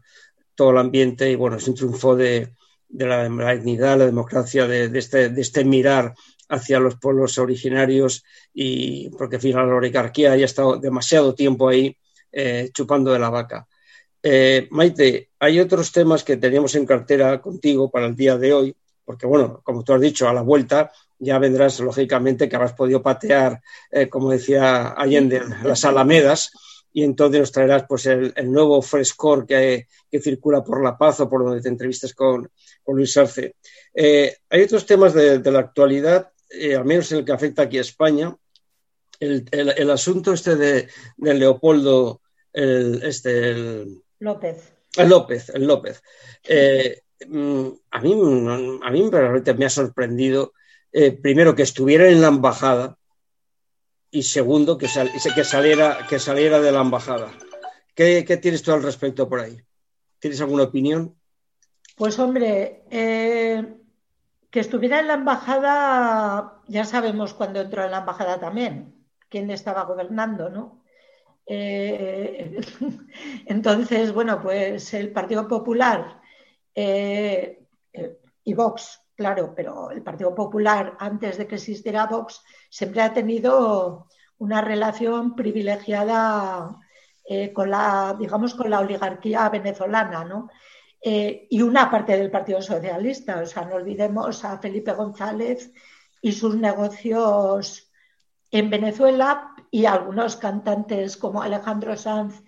[0.54, 1.30] todo el ambiente.
[1.30, 2.54] Y bueno, es un triunfo de,
[2.88, 6.14] la, dignidad, la democracia, de, este, de este mirar
[6.48, 8.24] hacia los pueblos originarios
[8.54, 11.96] y porque fíjate, la oligarquía haya estado demasiado tiempo ahí
[12.32, 13.66] eh, chupando de la vaca.
[14.22, 18.76] Eh, Maite, hay otros temas que teníamos en cartera contigo para el día de hoy,
[19.04, 23.02] porque bueno, como tú has dicho, a la vuelta ya vendrás, lógicamente, que habrás podido
[23.02, 23.60] patear,
[23.90, 26.50] eh, como decía Allende, las alamedas,
[26.92, 29.86] y entonces nos traerás pues el, nuevo frescor que,
[30.22, 32.50] circula por La Paz o por donde te entrevistas con,
[32.86, 33.54] Luis Arce.
[33.94, 36.32] Hay otros temas de, la actualidad,
[36.76, 38.34] al menos en el que afecta aquí a España.
[39.20, 44.72] El, asunto este de, de Leopoldo, el, este, el, López.
[44.96, 46.02] El López, el López.
[46.42, 48.12] Eh, mm, a, mí,
[48.82, 50.54] a mí realmente me ha sorprendido,
[50.92, 52.96] eh, primero, que estuviera en la embajada
[54.10, 54.88] y segundo, que,
[55.34, 57.30] que, saliera, que saliera de la embajada.
[57.94, 59.60] ¿Qué, tienes tú al respecto por ahí?
[60.18, 61.14] ¿Tienes alguna opinión?
[61.96, 63.74] Pues hombre, eh,
[64.50, 68.99] que estuviera en la embajada, ya sabemos cuándo entró en la embajada también,
[69.30, 70.80] quién estaba gobernando, ¿no?
[71.46, 72.60] Eh,
[73.46, 76.20] entonces, bueno, pues el Partido Popular
[76.74, 83.02] eh, eh, y Vox, claro, pero el Partido Popular, antes de que existiera Vox, siempre
[83.02, 84.06] ha tenido
[84.38, 86.76] una relación privilegiada
[87.54, 90.48] con la, digamos, con la oligarquía venezolana, ¿no?
[91.00, 95.72] y una parte del Partido Socialista, o sea, no olvidemos a Felipe González
[96.20, 97.89] y sus negocios
[98.50, 102.42] en Venezuela, y algunos cantantes como Alejandro Sanz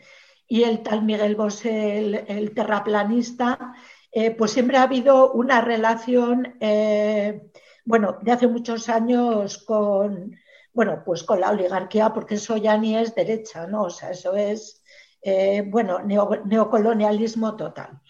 [0.48, 1.98] y el tal Miguel Bosé,
[2.28, 3.74] el, terraplanista,
[4.10, 7.50] eh, pues siempre ha habido una relación, eh,
[7.84, 10.36] bueno, de hace muchos años con,
[10.72, 13.84] bueno, pues con la oligarquía, porque eso ya ni es derecha, ¿no?
[13.84, 14.82] O sea, eso es,
[15.22, 18.00] eh, bueno, neocolonialismo total.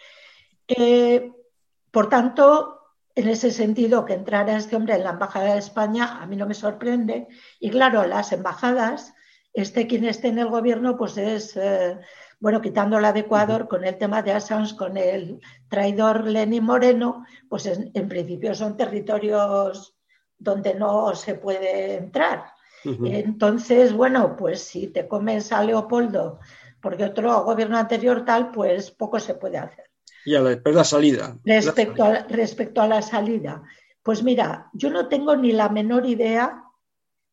[1.90, 2.82] por tanto,
[3.14, 6.46] en ese sentido, que entrara este hombre en la Embajada de España, a mí no
[6.46, 7.28] me sorprende.
[7.60, 9.14] Y claro, las embajadas,
[9.52, 11.98] este quien esté en el gobierno, pues es, eh,
[12.40, 17.66] bueno, quitándola de Ecuador con el tema de Assange, con el traidor Lenín Moreno, pues
[17.66, 19.94] en, principio son territorios
[20.38, 22.46] donde no se puede entrar.
[22.84, 26.40] Entonces, bueno, pues si te comes a Leopoldo
[26.82, 29.91] porque otro gobierno anterior tal, pues poco se puede hacer.
[30.24, 31.38] Y a la, salida.
[31.44, 33.62] Respecto, A, respecto a la salida.
[34.02, 36.64] Pues mira, yo no tengo ni la menor idea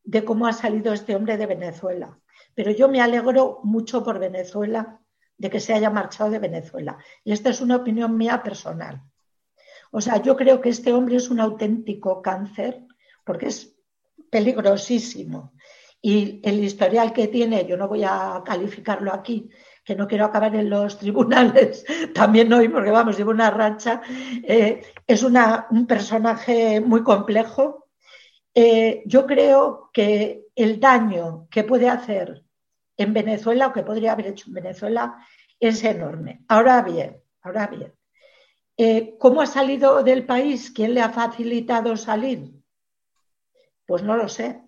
[0.04, 2.18] de cómo ha salido este hombre de Venezuela,
[2.56, 5.00] pero yo me alegro mucho por Venezuela,
[5.38, 6.98] de que se haya marchado de Venezuela.
[7.24, 9.02] Y esta es una opinión mía personal.
[9.92, 12.82] O sea, yo creo que este hombre es un auténtico cáncer,
[13.24, 13.74] porque es
[14.30, 15.54] peligrosísimo.
[16.02, 19.50] Y el historial que tiene, yo no voy a calificarlo aquí,
[19.90, 21.84] que no quiero acabar en los tribunales
[22.14, 24.04] también hoy, porque vamos, llevo una racha,
[24.44, 27.88] eh, es un personaje muy complejo.
[28.54, 32.44] Eh, yo creo que el daño que puede hacer
[32.98, 35.26] en Venezuela o que podría haber hecho en Venezuela
[35.60, 36.44] es enorme.
[36.48, 37.92] Ahora bien, ahora bien,
[38.78, 40.70] eh, ¿cómo ha salido del país?
[40.70, 42.54] ¿Quién le ha facilitado salir?
[43.88, 44.62] Pues no lo sé.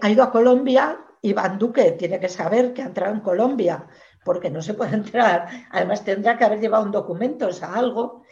[0.00, 3.86] ha ido a Colombia, Iván Duque tiene que saber que ha entrado en Colombia,
[4.24, 5.48] porque no se puede entrar.
[5.70, 8.22] Además, tendrá que haber llevado un documento, o sea, algo.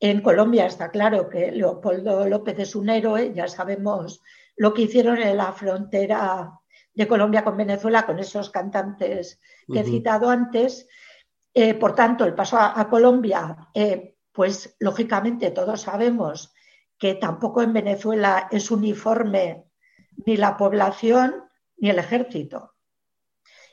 [0.00, 4.20] En Colombia está claro que Leopoldo López es un héroe, ya sabemos
[4.56, 6.52] lo que hicieron en la frontera
[6.94, 9.40] de Colombia con Venezuela, con esos cantantes
[9.72, 10.88] que he citado antes.
[11.54, 16.52] Eh, por tanto, el paso a, Colombia, eh, pues lógicamente todos sabemos
[16.98, 19.64] que tampoco en Venezuela es uniforme
[20.24, 21.44] ni la población
[21.82, 22.74] ni el ejército.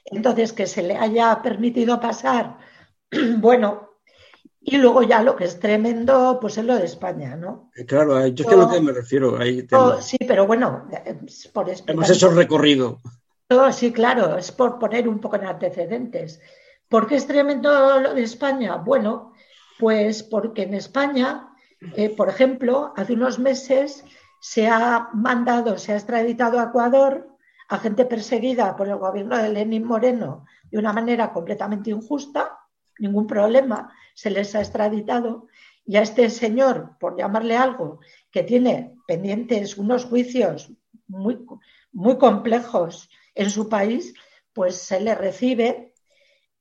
[0.03, 2.57] Entonces, que se le haya permitido pasar,
[3.37, 3.91] bueno,
[4.59, 7.69] y luego ya lo que es tremendo, pues es lo de España, ¿no?
[7.75, 9.37] Eh, claro, yo es que a lo que me refiero.
[9.37, 9.65] Ahí
[10.01, 10.89] sí, pero bueno,
[11.53, 12.99] por Hemos hecho recorrido.
[13.51, 16.41] Oh, sí, claro, es por poner un poco en antecedentes.
[16.87, 18.77] ¿Por qué es tremendo lo de España?
[18.77, 19.33] Bueno,
[19.77, 21.49] pues porque en España,
[21.95, 24.03] eh, por ejemplo, hace unos meses
[24.41, 27.29] se ha mandado, se ha extraditado a Ecuador
[27.69, 32.57] a gente perseguida por el gobierno de Lenín Moreno de una manera completamente injusta,
[32.97, 35.47] ningún problema, se les ha extraditado
[35.85, 37.99] y a este señor, por llamarle algo,
[38.31, 40.71] que tiene pendientes unos juicios
[41.07, 41.45] muy,
[41.91, 44.13] muy complejos en su país,
[44.53, 45.93] pues se le recibe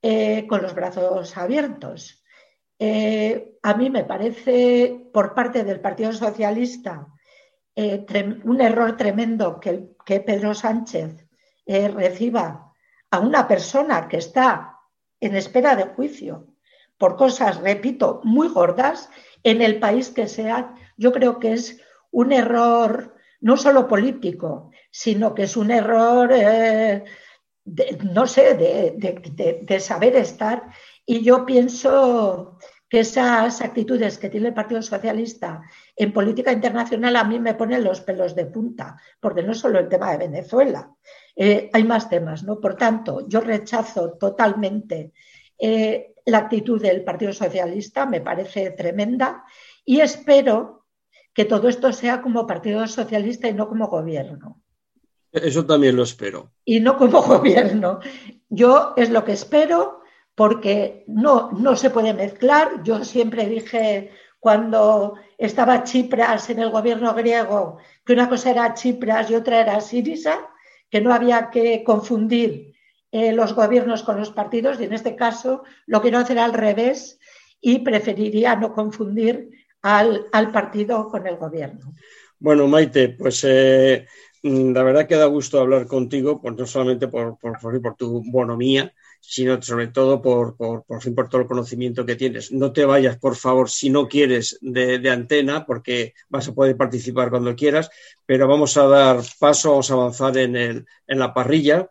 [0.00, 2.22] eh, con los brazos abiertos.
[2.78, 7.08] Eh, a mí me parece, por parte del Partido Socialista,
[7.74, 8.06] eh,
[8.44, 11.26] un error tremendo que, que Pedro Sánchez
[11.66, 12.72] reciba
[13.10, 14.78] a una persona que está
[15.20, 16.46] en espera de juicio
[16.96, 19.10] por cosas, repito, muy gordas
[19.42, 20.74] en el país que sea.
[20.96, 27.04] Yo creo que es un error no solo político, sino que es un error, eh,
[28.10, 30.70] no sé, de, saber estar.
[31.04, 32.56] Y yo pienso
[32.88, 35.62] que esas actitudes que tiene el Partido Socialista
[35.94, 39.88] en política internacional a mí me ponen los pelos de punta, porque no solo el
[39.88, 40.90] tema de Venezuela,
[41.36, 42.58] eh, hay más temas, ¿no?
[42.58, 45.12] Por tanto, yo rechazo totalmente
[45.58, 49.44] eh, la actitud del Partido Socialista, me parece tremenda,
[49.84, 50.86] y espero
[51.34, 54.62] que todo esto sea como Partido Socialista y no como gobierno.
[55.30, 56.52] Eso también lo espero.
[56.64, 58.00] Y no como gobierno.
[58.48, 60.00] Yo es lo que espero
[60.38, 62.84] porque no, no se puede mezclar.
[62.84, 69.28] Yo siempre dije cuando estaba Chipras en el gobierno griego que una cosa era Chipras
[69.28, 70.48] y otra era Sirisa,
[70.88, 72.72] que no había que confundir
[73.10, 77.18] eh, los gobiernos con los partidos y en este caso lo quiero hacer al revés
[77.60, 79.50] y preferiría no confundir
[79.82, 81.94] al, partido con el gobierno.
[82.38, 84.06] Bueno, Maite, pues eh,
[84.44, 88.22] mm, la verdad que da gusto hablar contigo, pues no solamente por, por, por, tu
[88.30, 92.52] bonomía, sino sobre todo por, por, por, fin, por todo el conocimiento que tienes.
[92.52, 97.30] No te vayas, por favor, si no quieres, de, antena, porque vas a poder participar
[97.30, 97.90] cuando quieras,
[98.26, 101.90] pero vamos a dar paso, vamos a avanzar en, el, en la parrilla.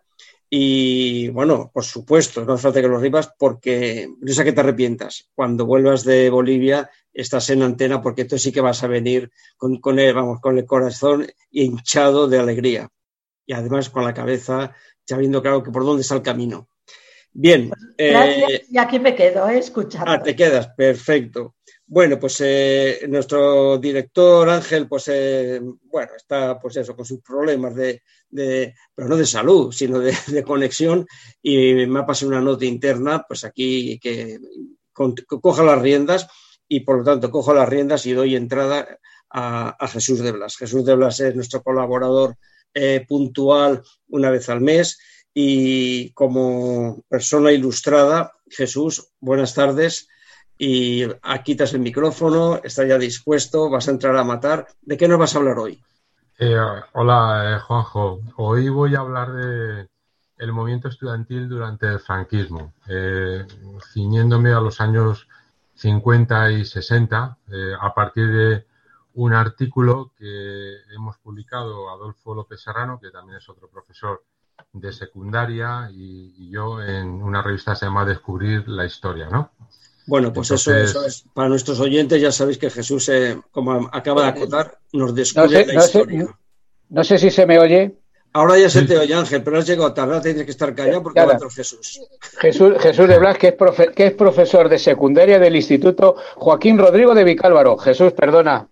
[0.49, 4.61] Y bueno, por supuesto, no hace falta que lo ribas porque no sé que te
[4.61, 5.29] arrepientas.
[5.35, 9.81] Cuando vuelvas de Bolivia, estás en antena porque tú sí que vas a venir con,
[9.81, 12.89] con, el, vamos, con el corazón hinchado de alegría.
[13.45, 14.73] Y además con la cabeza
[15.07, 16.67] ya viendo claro que por dónde está el camino.
[17.39, 17.69] Bien.
[17.95, 19.59] Gracias, eh, y aquí me quedo, ¿eh?
[19.59, 20.09] escuchando.
[20.09, 21.57] Ah, te quedas, perfecto.
[21.85, 27.75] Bueno, pues eh, nuestro director Ángel, pues eh, bueno, está pues eso, con sus problemas
[27.75, 31.05] de, de pero no de salud, sino de, de, conexión,
[31.39, 34.39] y me ha pasado una nota interna, pues aquí que,
[34.95, 36.27] que coja las riendas,
[36.67, 38.97] y por lo tanto cojo las riendas y doy entrada
[39.29, 40.57] a, a Jesús de Blas.
[40.57, 42.35] Jesús de Blas es nuestro colaborador
[42.73, 44.99] eh, puntual una vez al mes,
[45.39, 50.09] y como persona ilustrada, Jesús, buenas tardes
[50.57, 54.65] y aquí quitas el micrófono, está ya dispuesto, vas a entrar a matar.
[54.81, 55.79] ¿De qué nos vas a hablar hoy?
[56.39, 56.57] Eh,
[56.93, 58.19] hola, eh, Juanjo.
[58.37, 59.87] Hoy voy a hablar de
[60.39, 63.45] el movimiento estudiantil durante el franquismo, eh,
[63.93, 65.27] ciñéndome a los años
[65.75, 68.65] 50 y 60, eh, a partir de
[69.13, 74.23] un artículo que hemos publicado Adolfo López Serrano, que también es otro profesor
[74.73, 79.51] de secundaria, y, y yo en una revista se llama Descubrir la Historia, ¿no?
[80.07, 81.25] Bueno, pues Entonces, eso, eso, es.
[81.33, 85.65] Para nuestros oyentes ya sabéis que Jesús, eh, como acaba de acotar, nos descubre no
[85.65, 86.19] sé, la historia.
[86.19, 86.33] No sé,
[86.89, 87.93] no sé, si se me oye.
[88.31, 91.19] Ahora ya se te oye, Ángel, pero has llegado tarde, tienes que estar callado porque
[91.19, 92.01] va a entrar Jesús.
[92.39, 92.73] Jesús.
[92.79, 97.13] Jesús de Blas, que es, profe, que es profesor de secundaria del Instituto Joaquín Rodrigo
[97.13, 97.77] de Vicálvaro.
[97.77, 98.69] Jesús, perdona.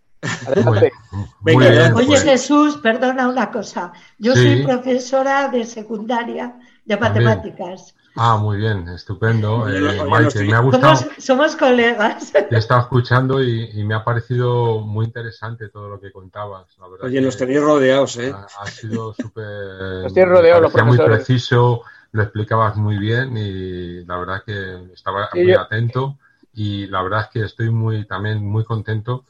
[0.48, 0.92] Adelante.
[1.12, 2.24] Muy, muy bien, Oye, pues.
[2.24, 3.94] Jesús, perdona una cosa.
[4.18, 4.42] Yo sí.
[4.42, 6.56] soy profesora de secundaria
[6.86, 7.96] de matemáticas.
[8.18, 9.68] Ah, muy bien, estupendo.
[9.68, 10.96] Eh, Maite, me ha gustado.
[10.96, 12.32] Somos, somos colegas.
[12.32, 16.66] Te he estado escuchando y, y, me ha parecido muy interesante todo lo que contabas.
[16.80, 18.34] La verdad Oye, nos tenéis rodeados, ¿eh?
[18.34, 19.44] Ha, ha sido súper.
[20.04, 21.82] Nos tenéis rodeados, los muy preciso,
[22.14, 25.60] lo explicabas muy bien y la verdad que estaba sí, muy yo...
[25.60, 26.18] atento
[26.54, 29.26] y la verdad es que estoy muy también muy contento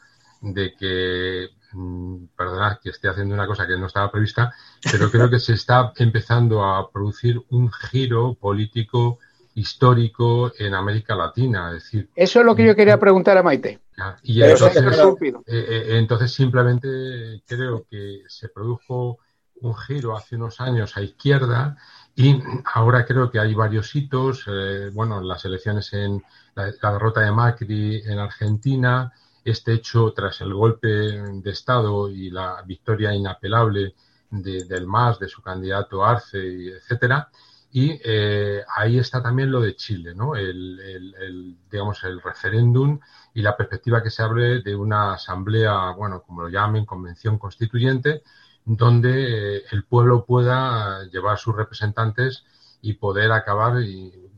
[0.54, 4.54] de que Mm, perdonad que esté haciendo una cosa que no estaba prevista,
[4.90, 9.20] pero creo que se está empezando a producir un giro político
[9.56, 11.76] histórico en América Latina.
[11.76, 13.82] Es decir, Eso es lo que yo quería preguntar a Maite.
[14.24, 14.84] Y entonces,
[15.18, 19.20] eh, eh, entonces simplemente creo que se produjo
[19.62, 21.78] un giro hace unos años a izquierda
[22.16, 22.42] y
[22.74, 26.24] ahora creo que hay varios hitos, eh, bueno, las elecciones en
[26.56, 29.12] la, la derrota de Macri en Argentina,
[29.46, 33.94] este hecho tras el golpe de Estado y la victoria inapelable
[34.32, 36.40] del MAS, de su candidato Arce,
[36.78, 37.30] etcétera.
[37.72, 40.36] Y eh, ahí está también lo de Chile, ¿no?
[40.36, 43.00] El, digamos, el referéndum
[43.34, 48.24] y la perspectiva que se abre de una asamblea, bueno, como lo llamen, convención constituyente,
[48.66, 52.46] donde eh, el pueblo pueda llevar sus representantes
[52.82, 53.76] y poder acabar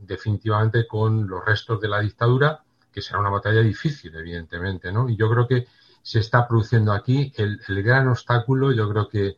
[0.02, 2.64] definitivamente con los restos de la dictadura,
[2.98, 5.08] que será una batalla difícil, evidentemente, ¿no?
[5.08, 5.68] Y yo creo que
[6.02, 9.38] se está produciendo aquí el, gran obstáculo, yo creo que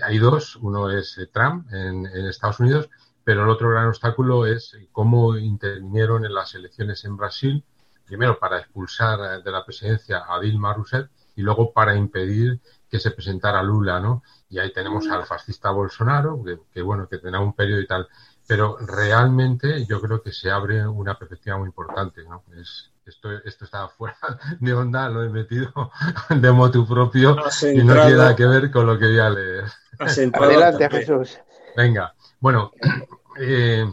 [0.00, 2.88] hay dos, uno es eh, Trump en, Estados Unidos,
[3.24, 7.64] pero el otro gran obstáculo es cómo intervinieron en las elecciones en Brasil,
[8.06, 13.00] primero para expulsar eh, de la presidencia a Dilma Rousseff y luego para impedir que
[13.00, 14.22] se presentara Lula, ¿no?
[14.48, 16.40] Y ahí tenemos al fascista Bolsonaro,
[16.72, 18.06] que, bueno, que tendrá un periodo y tal.
[18.46, 22.44] Pero realmente yo creo que se abre una perspectiva muy importante, ¿no?
[22.56, 24.16] Es, esto, esto está fuera
[24.60, 25.90] de onda, lo he metido
[26.30, 27.36] de motu propio
[27.72, 29.64] y no tiene nada que ver con lo que voy a leer.
[29.98, 31.38] Adelante, Jesús.
[31.76, 32.72] Venga, bueno,
[33.40, 33.86] eh,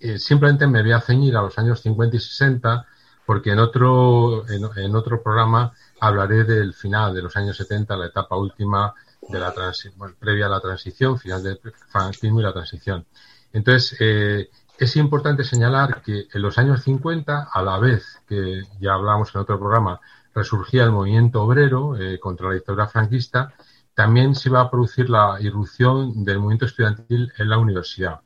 [0.00, 2.86] eh, simplemente me voy a ceñir a los años 50 y 60
[3.26, 8.36] porque en otro, en, otro programa hablaré del final de los años 70, la etapa
[8.36, 8.92] última
[9.28, 9.54] de la
[9.96, 13.06] bueno, previa a la transición, final del franquismo y la transición.
[13.52, 14.50] Entonces, eh,
[14.80, 19.42] es importante señalar que en los años 50, a la vez que ya hablamos en
[19.42, 20.00] otro programa,
[20.34, 23.52] resurgía el movimiento obrero eh, contra la dictadura franquista,
[23.92, 28.20] también se iba a producir la irrupción del movimiento estudiantil en la universidad.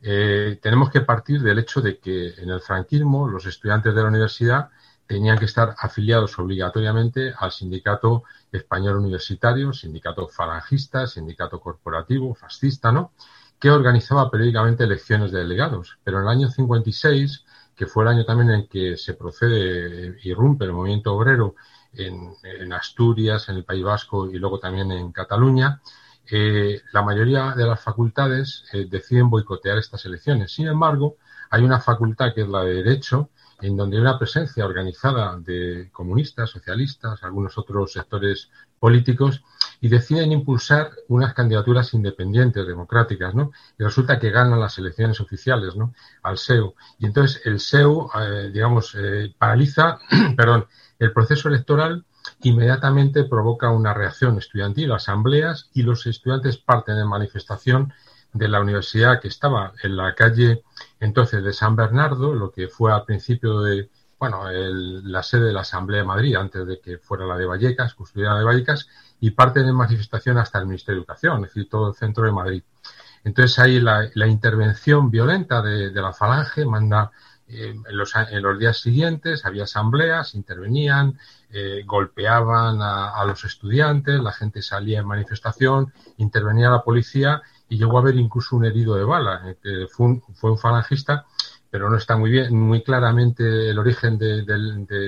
[0.00, 4.08] Eh, tenemos que partir del hecho de que en el franquismo los estudiantes de la
[4.08, 4.70] universidad
[5.06, 13.12] tenían que estar afiliados obligatoriamente al sindicato español universitario, sindicato falangista, sindicato corporativo, fascista, ¿no?
[13.62, 15.96] Que organizaba periódicamente elecciones de delegados.
[16.02, 17.44] Pero en el año 56,
[17.76, 21.54] que fue el año también en que se procede, irrumpe el movimiento obrero
[21.92, 25.80] en, Asturias, en el País Vasco y luego también en Cataluña,
[26.28, 30.52] eh, la mayoría de las facultades eh, deciden boicotear estas elecciones.
[30.52, 34.66] Sin embargo, hay una facultad que es la de Derecho, en donde hay una presencia
[34.66, 38.50] organizada de comunistas, socialistas, algunos otros sectores
[38.82, 39.44] políticos,
[39.80, 43.52] y deciden impulsar unas candidaturas independientes, democráticas, ¿no?
[43.78, 45.94] Y resulta que ganan las elecciones oficiales, ¿no?
[46.24, 46.74] Al SEU.
[46.98, 50.00] Y entonces el SEU, eh, digamos, eh, paraliza,
[50.36, 50.66] perdón,
[50.98, 52.04] el proceso electoral
[52.42, 57.92] inmediatamente provoca una reacción estudiantil, asambleas, y los estudiantes parten en manifestación
[58.32, 60.64] de la universidad que estaba en la calle
[60.98, 63.90] entonces de San Bernardo, lo que fue al principio de,
[64.22, 67.96] bueno, la sede de la Asamblea de Madrid, antes de que fuera la de Vallecas,
[68.14, 68.86] la de Vallecas,
[69.18, 72.30] y parten en manifestación hasta el Ministerio de Educación, es decir, todo el centro de
[72.30, 72.62] Madrid.
[73.24, 77.10] Entonces ahí la, intervención violenta de, la falange manda
[77.48, 81.18] eh, en, los, en, los, días siguientes había asambleas, intervenían,
[81.50, 87.76] eh, golpeaban a, a, los estudiantes, la gente salía en manifestación, intervenía la policía y
[87.76, 91.26] llegó a haber incluso un herido de bala, eh, que fue un, fue un falangista,
[91.72, 94.44] pero no está muy bien, muy claramente el origen de,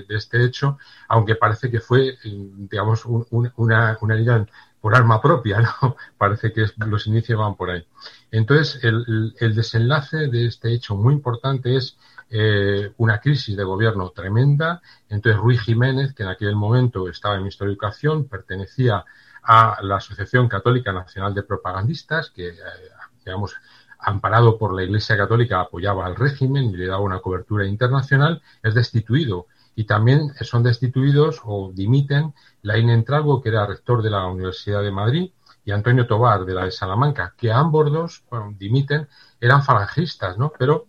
[0.09, 4.47] este hecho, aunque parece que fue, digamos, una, una herida
[4.81, 5.97] por arma propia, ¿no?
[6.17, 7.87] Parece que los inicios van por ahí.
[8.31, 11.99] Entonces, el, desenlace de este hecho muy importante es
[12.31, 14.81] eh, una crisis de gobierno tremenda.
[15.11, 19.05] Entonces, Ruiz Jiménez, que en aquel momento estaba en Ministerio de Educación, pertenecía
[19.43, 22.55] a la Asociación Católica Nacional de Propagandistas, que, eh,
[23.23, 23.55] digamos,
[24.05, 28.75] amparado por la Iglesia Católica, apoyaba al régimen y le daba una cobertura internacional, es
[28.75, 29.47] destituido.
[29.77, 34.93] Y también son destituidos o dimiten Laín Entralgo, que era rector de la Universidad de
[34.93, 35.31] Madrid,
[35.65, 38.25] y Antonio Tobar, de la de Salamanca, que ambos dos,
[38.59, 39.09] dimiten,
[39.41, 40.53] eran falangistas, ¿no?
[40.59, 40.87] Pero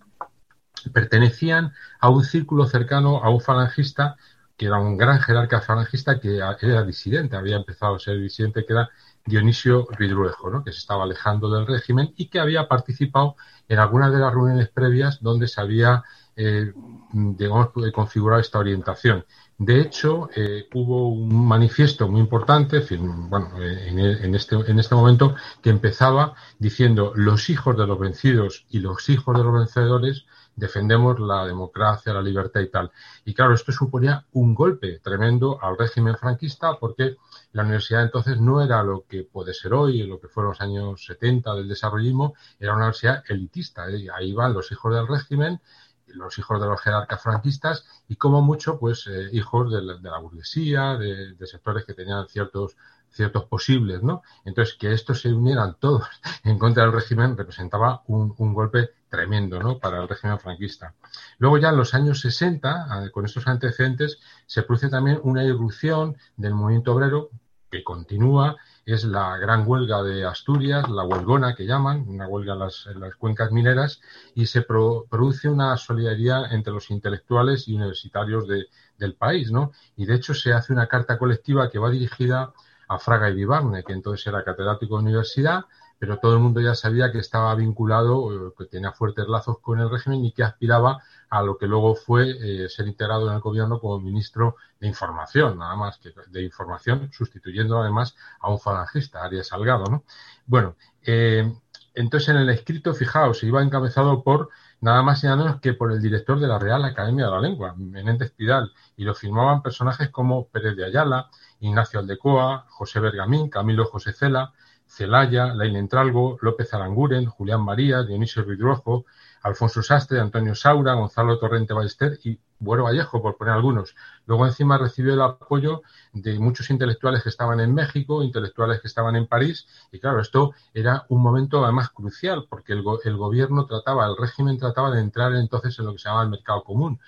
[0.93, 4.17] pertenecían a un círculo cercano a un falangista
[4.57, 8.73] que era un gran jerarca falangista que era disidente, había empezado a ser disidente, que
[8.73, 8.89] era
[9.25, 10.63] Dionisio Vidruejo, ¿no?
[10.63, 13.35] que se estaba alejando del régimen y que había participado
[13.67, 16.03] en algunas de las reuniones previas donde se había,
[16.35, 16.71] eh,
[17.11, 19.25] digamos, configurado esta orientación.
[19.57, 25.69] De hecho, eh, hubo un manifiesto muy importante, bueno, en, este, en este momento, que
[25.69, 31.45] empezaba diciendo los hijos de los vencidos y los hijos de los vencedores defendemos la
[31.45, 32.91] democracia, la libertad y tal.
[33.25, 37.15] Y claro, esto suponía un golpe tremendo al régimen franquista porque
[37.55, 41.05] la universidad entonces no era lo que puede ser hoy, lo que fueron los años
[41.05, 43.89] 70 del desarrollismo, era una universidad elitista.
[43.89, 44.07] ¿eh?
[44.13, 45.61] Ahí van los hijos del régimen,
[46.07, 50.97] los hijos de los jerarcas franquistas y como mucho, pues eh, hijos de la, burguesía,
[50.97, 52.75] de, sectores que tenían ciertos
[53.09, 54.23] ciertos posibles, ¿no?
[54.43, 56.03] Entonces, que estos se unieran todos
[56.43, 59.79] en contra del régimen representaba un, un golpe tremendo ¿no?
[59.79, 60.93] para el régimen franquista.
[61.37, 66.53] Luego ya en los años 60, con estos antecedentes, se produce también una irrupción del
[66.53, 67.29] movimiento obrero
[67.69, 68.55] que continúa
[68.85, 73.51] es la gran huelga de Asturias, la huelgona que llaman, una huelga en las, cuencas
[73.51, 73.99] mineras,
[74.35, 79.71] y se produce una solidaridad entre los intelectuales y universitarios del país, ¿no?
[79.95, 82.53] Y de hecho se hace una carta colectiva que va dirigida
[82.87, 85.65] a Fraga y Vivarne, que entonces era catedrático de universidad,
[86.05, 89.89] pero todo el mundo ya sabía que estaba vinculado, que tenía fuertes lazos con el
[89.89, 91.01] régimen y que aspiraba
[91.31, 95.57] a lo que luego fue eh, ser integrado en el gobierno como ministro de Información,
[95.57, 99.85] nada más que de Información, sustituyendo además a un falangista, Arias Salgado.
[99.85, 100.03] ¿no?
[100.45, 101.51] Bueno, eh,
[101.95, 104.49] entonces en el escrito, fijaos, iba encabezado por
[104.81, 107.41] nada más y nada menos que por el director de la Real Academia de la
[107.41, 111.31] Lengua, Menéndez Pidal, y lo firmaban personajes como Pérez de Ayala,
[111.61, 114.53] Ignacio Aldecoa, José Bergamín, Camilo José Cela,
[114.87, 119.05] Celaya, Laila Entralgo, López Aranguren, Julián María, Dionisio Ridrojo,
[119.43, 123.95] Alfonso Sastre, Antonio Saura, Gonzalo Torrente Ballester y Buero Vallejo, por poner algunos.
[124.25, 125.81] Luego encima recibió el apoyo
[126.13, 130.53] de muchos intelectuales que estaban en México, intelectuales que estaban en París, y claro, esto
[130.73, 135.33] era un momento además crucial, porque el, el gobierno trataba, el régimen trataba de entrar
[135.35, 136.99] entonces en lo que se llama el mercado común,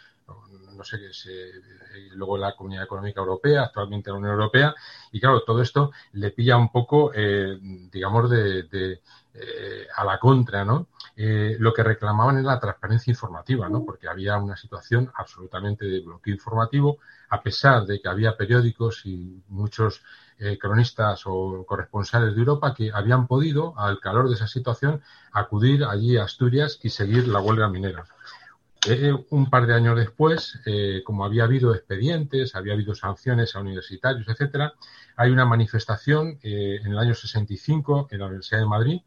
[0.78, 4.76] no sé qué se, eh, luego la Comunidad Económica Europea, actualmente la Unión Europea,
[5.12, 7.58] y claro, todo esto le pilla un poco, eh,
[7.92, 9.02] digamos, de,
[9.34, 10.88] eh, a la contra, ¿no?
[11.20, 13.84] lo que reclamaban era la transparencia informativa, ¿no?
[13.84, 17.00] Porque había una situación absolutamente de bloqueo informativo,
[17.30, 20.04] a pesar de que había periódicos y muchos
[20.60, 25.02] cronistas o corresponsales de Europa que habían podido, al calor de esa situación,
[25.32, 28.06] acudir allí a Asturias y seguir la huelga minera.
[28.90, 33.60] Eh, un par de años después, eh, como había habido expedientes, había habido sanciones a
[33.60, 34.74] universitarios, etcétera,
[35.16, 39.02] hay una manifestación eh, en el año 65 en la Universidad de Madrid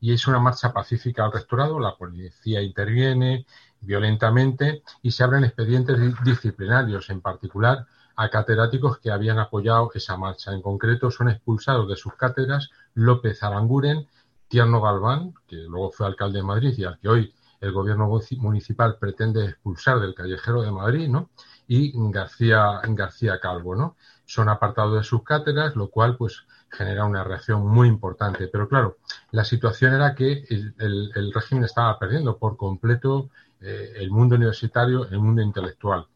[0.00, 1.80] y es una marcha pacífica al rectorado.
[1.80, 3.46] La policía interviene
[3.80, 10.52] violentamente y se abren expedientes disciplinarios, en particular a catedráticos que habían apoyado esa marcha.
[10.52, 14.06] En concreto, son expulsados de sus cátedras López Aranguren,
[14.46, 17.34] Tierno Galván, que luego fue alcalde de Madrid y al que hoy
[17.64, 21.30] el gobierno municipal pretende expulsar del callejero de Madrid, ¿no?
[21.66, 23.96] Y García, García Calvo, ¿no?
[24.26, 28.48] Son apartados de sus cátedras, lo cual, pues, genera una reacción muy importante.
[28.48, 28.98] Pero claro,
[29.30, 35.18] la situación era que el, régimen estaba perdiendo por completo eh, el mundo universitario, el
[35.18, 36.06] mundo intelectual.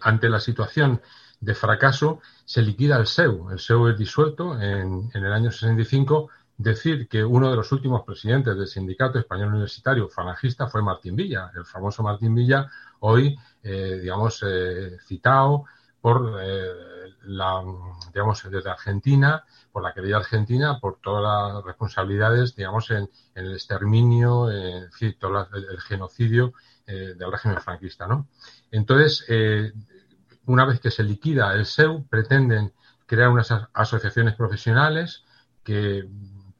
[0.00, 1.00] Ante la situación
[1.40, 3.50] de fracaso, se liquida el SEU.
[3.50, 6.30] El SEU es disuelto en, en el año 65
[6.62, 11.50] decir que uno de los últimos presidentes del Sindicato Español Universitario falangista fue Martín Villa,
[11.54, 15.64] el famoso Martín Villa, hoy, eh, digamos, eh, citado
[16.02, 16.66] por eh,
[18.12, 21.22] digamos, desde Argentina, por la querida Argentina, por todas
[21.54, 26.54] las responsabilidades, digamos, en, el exterminio, en todo el, genocidio
[26.86, 28.26] del régimen franquista, ¿no?
[28.72, 29.24] Entonces,
[30.46, 32.72] una vez que se liquida el SEU, pretenden
[33.06, 35.24] crear unas asociaciones profesionales
[35.62, 36.08] que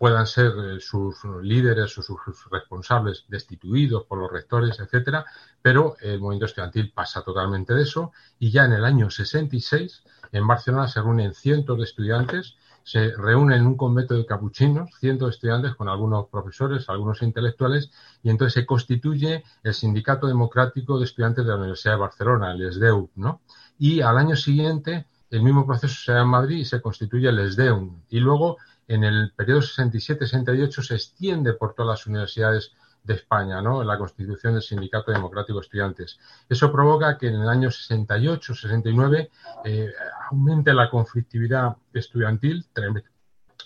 [0.00, 2.18] puedan ser eh, sus líderes o sus
[2.50, 5.26] responsables destituidos por los rectores, etcétera,
[5.60, 10.46] pero el movimiento estudiantil pasa totalmente de eso y ya en el año 66 en
[10.46, 15.34] Barcelona se reúnen cientos de estudiantes, se reúnen en un convento de capuchinos, cientos de
[15.34, 17.90] estudiantes con algunos profesores, algunos intelectuales,
[18.22, 22.72] y entonces se constituye el Sindicato Democrático de Estudiantes de la Universidad de Barcelona, el
[22.72, 23.42] SDEU, ¿no?
[23.78, 27.52] Y al año siguiente el mismo proceso se da en Madrid y se constituye el
[27.52, 28.00] SDEUM.
[28.08, 28.56] Y luego
[28.90, 32.72] en el periodo 67-68 se extiende por todas las universidades
[33.04, 33.84] de España, ¿no?
[33.84, 36.18] La constitución del Sindicato Democrático de Estudiantes.
[36.48, 39.30] Eso provoca que en el año 68-69
[39.64, 39.92] eh,
[40.28, 42.66] aumente la conflictividad estudiantil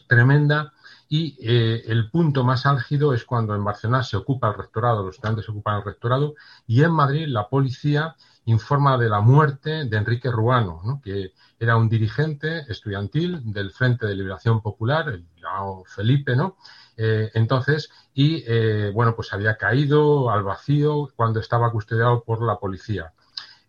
[0.07, 0.75] tremenda
[1.09, 5.15] y eh, el punto más álgido es cuando en Barcelona se ocupa el rectorado, los
[5.15, 6.35] estudiantes ocupan el rectorado
[6.67, 8.15] y en Madrid la policía
[8.47, 11.01] informa de la muerte de Enrique Ruano, ¿no?
[11.03, 16.57] que era un dirigente estudiantil del Frente de Liberación Popular, el llamado Felipe, ¿no?
[16.97, 22.59] Eh, entonces, y eh, bueno, pues había caído al vacío cuando estaba custodiado por la
[22.59, 23.13] policía.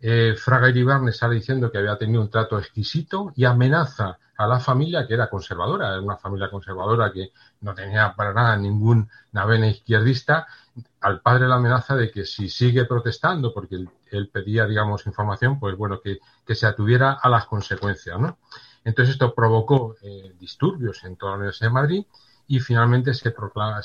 [0.00, 4.60] Eh, Fraga Iribarne sale diciendo que había tenido un trato exquisito y amenaza a la
[4.60, 9.68] familia que era conservadora, era una familia conservadora que no tenía para nada ningún navena
[9.68, 10.46] izquierdista,
[11.00, 13.76] al padre la amenaza de que si sigue protestando, porque
[14.10, 16.18] él, pedía, digamos, información, pues bueno, que,
[16.54, 18.38] se atuviera a las consecuencias, ¿no?
[18.84, 22.06] Entonces esto provocó eh, disturbios en toda la Universidad de Madrid
[22.46, 23.80] y finalmente se proclama,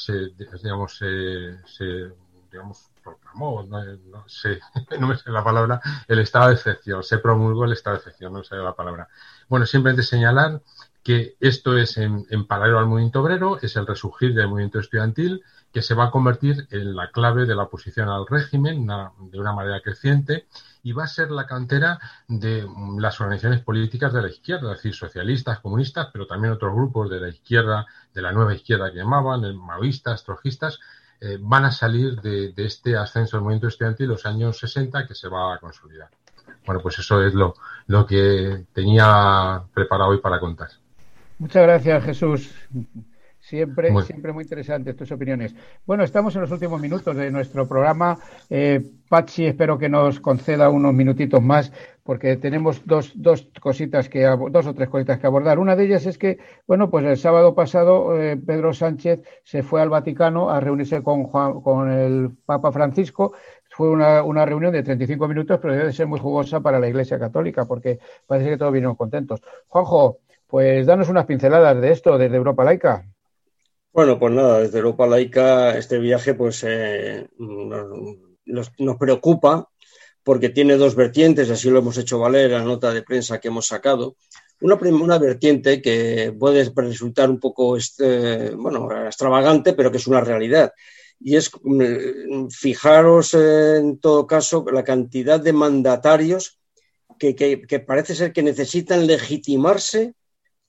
[3.04, 4.60] proclamó, no, sé,
[5.00, 8.44] me sé la palabra, el estado de excepción, se promulgó el estado de excepción, no
[8.44, 9.08] sé la palabra.
[9.48, 10.62] Bueno, simplemente señalar
[11.04, 15.82] que esto es en, paralelo al movimiento obrero, es el resurgir del movimiento estudiantil, que
[15.82, 19.82] se va a convertir en la clave de la oposición al régimen de una manera
[19.82, 20.48] creciente
[20.84, 22.68] y va a ser la cantera de
[23.00, 27.20] las organizaciones políticas de la izquierda, es decir, socialistas, comunistas, pero también otros grupos de
[27.20, 30.80] la izquierda, de la nueva izquierda que llamaban, maoístas, trojistas,
[31.20, 35.30] eh, van a salir de, este ascenso del movimiento estudiantil los años 60 que se
[35.30, 36.10] va a consolidar.
[36.66, 37.56] Bueno, pues eso es lo,
[37.88, 40.70] lo que tenía preparado hoy para contar.
[41.42, 42.56] Muchas gracias, Jesús.
[43.40, 44.04] Siempre, muy.
[44.04, 45.56] siempre muy interesantes tus opiniones.
[45.88, 48.20] Bueno, estamos en los últimos minutos de nuestro programa.
[48.48, 48.80] Eh,
[49.10, 51.74] Pachi, espero que nos conceda unos minutitos más,
[52.04, 54.22] porque tenemos dos, dos cositas que
[54.52, 55.58] dos o tres cositas que abordar.
[55.58, 56.38] Una de ellas es que,
[56.68, 61.24] bueno, pues el sábado pasado eh, Pedro Sánchez se fue al Vaticano a reunirse con
[61.32, 63.34] con el Papa Francisco.
[63.68, 67.18] Fue una, una reunión de 35 minutos, pero debe ser muy jugosa para la Iglesia
[67.18, 69.42] Católica, porque parece que todos vinieron contentos.
[69.68, 70.20] Juanjo,
[70.52, 73.08] pues danos unas pinceladas de esto desde Europa Laica.
[73.94, 79.70] Bueno, pues nada, desde Europa Laica este viaje pues eh, nos, preocupa
[80.24, 83.68] porque tiene dos vertientes, así lo hemos hecho valer la nota de prensa que hemos
[83.68, 84.18] sacado.
[84.60, 90.20] Una, una vertiente que puede resultar un poco este, bueno, extravagante, pero que es una
[90.20, 90.74] realidad.
[91.18, 96.60] Y es, mm, fijaros en todo caso, la cantidad de mandatarios
[97.18, 100.14] que, que parece ser que necesitan legitimarse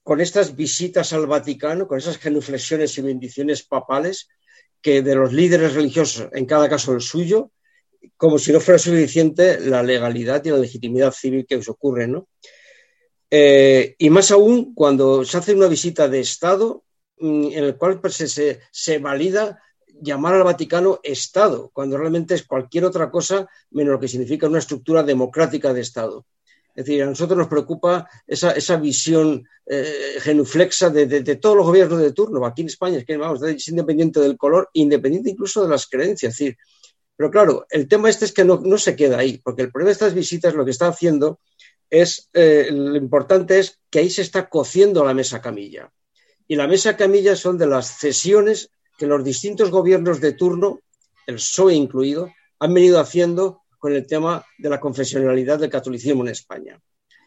[0.03, 4.29] con estas visitas al Vaticano, con esas genuflexiones y bendiciones papales
[4.81, 7.53] que de los líderes religiosos, en cada caso el suyo,
[8.17, 12.29] como si no fuera suficiente la legalidad y la legitimidad civil que os ocurre, ¿no?
[13.31, 16.85] Eh, y más aún cuando se hace una visita de Estado
[17.19, 19.63] mm, en el cual pues, se, se valida
[20.03, 24.59] llamar al Vaticano Estado, cuando realmente es cualquier otra cosa menos lo que significa una
[24.59, 26.27] estructura democrática de Estado.
[26.75, 32.13] Es decir, a nosotros nos preocupa esa, visión eh, genuflexa de, todos los gobiernos de
[32.13, 32.45] turno.
[32.47, 36.33] Aquí en España es que vamos, es independiente del color, independiente incluso de las creencias.
[36.33, 36.57] Es decir,
[37.17, 39.89] pero claro, el tema este es que no, no se queda ahí, porque el problema
[39.89, 41.41] de estas visitas lo que está haciendo
[41.91, 45.93] es, eh, lo importante es que ahí se está cociendo la mesa camilla.
[46.49, 50.81] Y la mesa camilla son de las cesiones que los distintos gobiernos de turno,
[51.27, 56.29] el PSOE incluido, han venido haciendo con el tema de la confesionalidad del catolicismo en
[56.29, 56.81] España.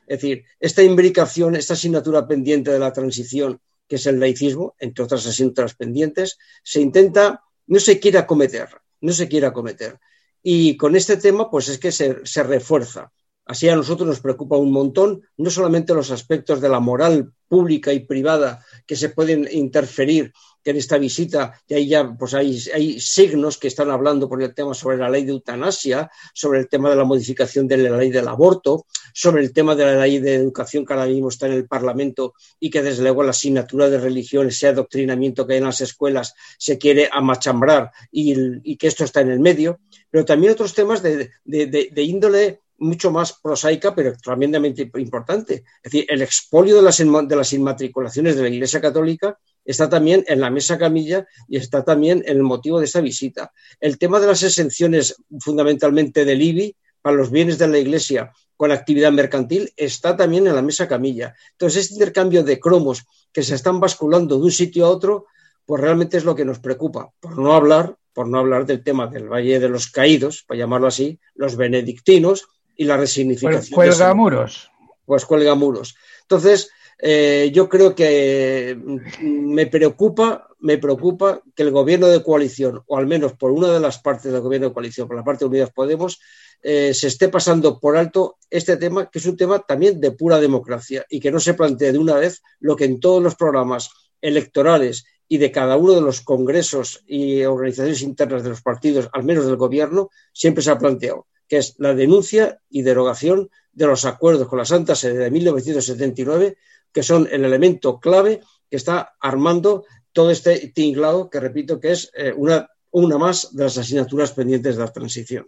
[0.08, 5.04] Es decir, esta imbricación, esta asignatura pendiente de la transición, que es el laicismo, entre
[5.04, 8.70] otras asignaturas pendientes, se intenta, no se quiere acometer,
[9.02, 10.00] no se quiere acometer.
[10.42, 13.12] Y con este tema, pues es que se, se refuerza.
[13.46, 17.92] Así a nosotros nos preocupa un montón, no solamente los aspectos de la moral pública
[17.92, 20.32] y privada que se pueden interferir
[20.66, 24.42] que en esta visita, y ahí ya pues hay, hay, signos que están hablando por
[24.42, 27.96] el tema sobre la ley de eutanasia, sobre el tema de la modificación de la
[27.96, 31.46] ley del aborto, sobre el tema de la ley de educación que ahora mismo está
[31.46, 35.60] en el Parlamento y que desde luego la asignatura de religión, ese adoctrinamiento que hay
[35.60, 40.54] en las escuelas, se quiere amachambrar y, que esto está en el medio, pero también
[40.54, 45.64] otros temas de, de, de, de índole mucho más prosaica, pero tremendamente importante.
[45.84, 50.24] Es decir, el expolio de las, de las inmatriculaciones de la Iglesia Católica está también
[50.28, 53.52] en la mesa camilla y está también en el motivo de esta visita.
[53.80, 58.72] El tema de las exenciones fundamentalmente del IBI para los bienes de la Iglesia con
[58.72, 61.36] actividad mercantil está también en la mesa camilla.
[61.52, 65.26] Entonces, este intercambio de cromos que se están basculando de un sitio a otro,
[65.66, 69.08] pues realmente es lo que nos preocupa, por no hablar, por no hablar del tema
[69.08, 72.48] del Valle de los Caídos, para llamarlo así, los benedictinos
[72.78, 73.76] y la resignificación.
[73.76, 74.72] Pues cuelga muros.
[75.06, 75.96] Pues cuelga muros.
[76.22, 82.82] Entonces, eh, yo creo que mm, me preocupa, me preocupa que el gobierno de coalición,
[82.88, 85.46] o al menos por una de las partes del gobierno de coalición, por la parte
[85.46, 86.20] de Unidas Podemos,
[86.62, 90.40] eh, se esté pasando por alto este tema, que es un tema también de pura
[90.40, 93.90] democracia, y que no se plantee de una vez lo que en todos los programas
[94.22, 99.24] electorales y de cada uno de los congresos y organizaciones internas de los partidos, al
[99.24, 104.06] menos del gobierno, siempre se ha planteado, que es la denuncia y derogación de los
[104.06, 106.58] acuerdos con la Santa Sede de 1979
[106.96, 108.40] que son el elemento clave
[108.70, 109.84] que está armando
[110.14, 114.78] todo este tinglado, que repito que es eh, una, una más de las asignaturas pendientes
[114.78, 115.46] de la transición.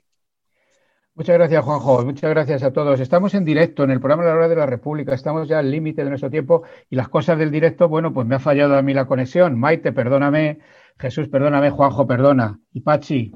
[1.15, 2.03] Muchas gracias, Juanjo.
[2.03, 2.99] Muchas gracias a todos.
[2.99, 5.15] Estamos en directo en el programa La Hora de la República.
[5.15, 8.35] Estamos ya al límite de nuestro tiempo y las cosas del directo, bueno, pues me
[8.35, 9.57] ha fallado a mí la conexión.
[9.57, 10.59] Maite, perdóname.
[10.99, 11.69] Jesús, perdóname.
[11.69, 12.59] Juanjo, perdona.
[12.73, 13.31] Y Pachi,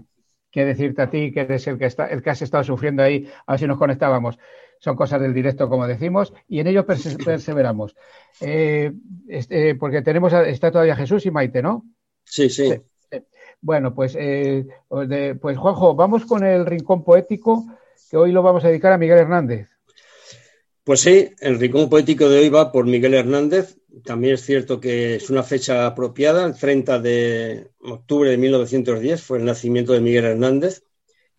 [0.51, 3.26] qué decirte a ti, que eres el que, está, el que has estado sufriendo ahí,
[3.47, 4.38] a ver si nos conectábamos
[4.82, 7.95] son cosas del directo, como decimos, y en ello perseveramos.
[8.41, 8.91] Eh,
[9.27, 11.86] este, porque tenemos, está todavía Jesús y Maite, ¿no?
[12.25, 12.73] Sí, sí.
[13.61, 14.65] Bueno, pues, eh,
[15.39, 17.67] pues Juanjo, vamos con el rincón poético,
[18.09, 19.69] que hoy lo vamos a dedicar a Miguel Hernández.
[20.84, 25.13] Pues sí, el rincón poético de hoy va por Miguel Hernández, también es cierto que
[25.15, 30.25] es una fecha apropiada, el 30 de octubre de 1910 fue el nacimiento de Miguel
[30.25, 30.84] Hernández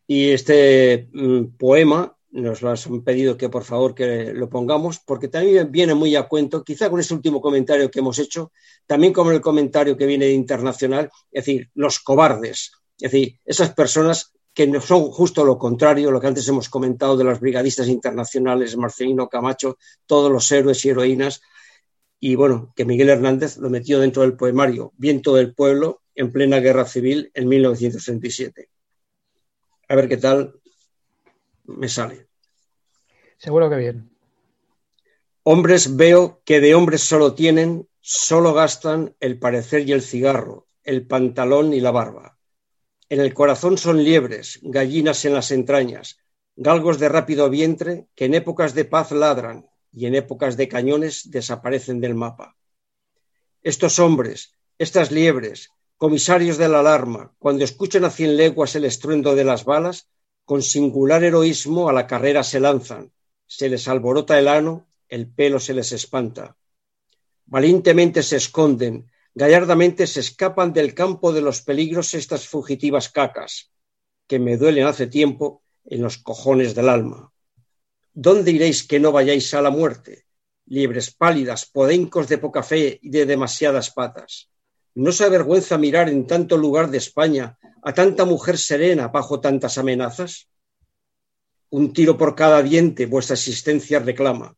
[0.06, 5.28] y este mm, poema nos lo han pedido que por favor que lo pongamos porque
[5.28, 8.52] también viene muy a cuento, quizá con ese último comentario que hemos hecho,
[8.86, 13.74] también con el comentario que viene de internacional, es decir, los cobardes, es decir, esas
[13.74, 17.88] personas que no son justo lo contrario, lo que antes hemos comentado de los brigadistas
[17.88, 21.42] internacionales, Marcelino Camacho, todos los héroes y heroínas,
[22.18, 26.60] y bueno, que Miguel Hernández lo metió dentro del poemario Viento del Pueblo en plena
[26.60, 28.68] guerra civil en 1937.
[29.88, 30.61] A ver qué tal
[31.64, 32.28] me sale.
[33.38, 34.10] Seguro que bien.
[35.44, 41.06] Hombres veo que de hombres solo tienen, solo gastan el parecer y el cigarro, el
[41.06, 42.38] pantalón y la barba.
[43.08, 46.18] En el corazón son liebres, gallinas en las entrañas,
[46.56, 51.30] galgos de rápido vientre que en épocas de paz ladran y en épocas de cañones
[51.30, 52.56] desaparecen del mapa.
[53.62, 59.34] Estos hombres, estas liebres, comisarios de la alarma, cuando escuchan a cien leguas el estruendo
[59.34, 60.08] de las balas,
[60.44, 63.12] con singular heroísmo a la carrera se lanzan,
[63.46, 66.56] se les alborota el ano, el pelo se les espanta.
[67.46, 73.70] Valientemente se esconden, gallardamente se escapan del campo de los peligros estas fugitivas cacas,
[74.26, 77.32] que me duelen hace tiempo en los cojones del alma.
[78.14, 80.26] ¿Dónde iréis que no vayáis a la muerte?
[80.66, 84.50] Libres pálidas, podencos de poca fe y de demasiadas patas.
[84.94, 89.76] ¿No se avergüenza mirar en tanto lugar de España a tanta mujer serena bajo tantas
[89.76, 90.48] amenazas?
[91.70, 94.56] Un tiro por cada diente vuestra existencia reclama.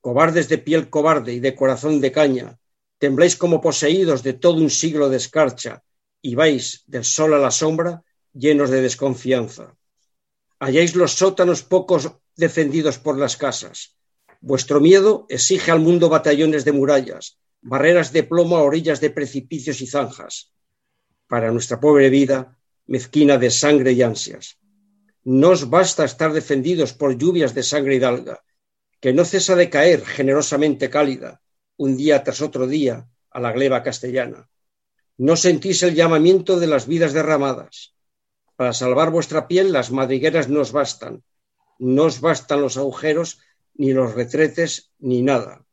[0.00, 2.58] Cobardes de piel cobarde y de corazón de caña,
[2.98, 5.82] tembláis como poseídos de todo un siglo de escarcha
[6.20, 8.02] y vais del sol a la sombra
[8.34, 9.74] llenos de desconfianza.
[10.58, 13.96] Halláis los sótanos pocos defendidos por las casas.
[14.40, 19.80] Vuestro miedo exige al mundo batallones de murallas, barreras de plomo a orillas de precipicios
[19.80, 20.52] y zanjas.
[21.30, 22.58] Para nuestra pobre vida,
[22.88, 24.58] mezquina de sangre y ansias.
[25.22, 28.42] No os basta estar defendidos por lluvias de sangre y dalga,
[28.98, 31.40] que no cesa de caer generosamente cálida,
[31.76, 34.50] un día tras otro día a la gleba castellana.
[35.18, 37.94] No sentís el llamamiento de las vidas derramadas.
[38.56, 41.22] Para salvar vuestra piel las madrigueras no os bastan.
[41.78, 43.38] No os bastan los agujeros,
[43.74, 45.64] ni los retretes, ni nada.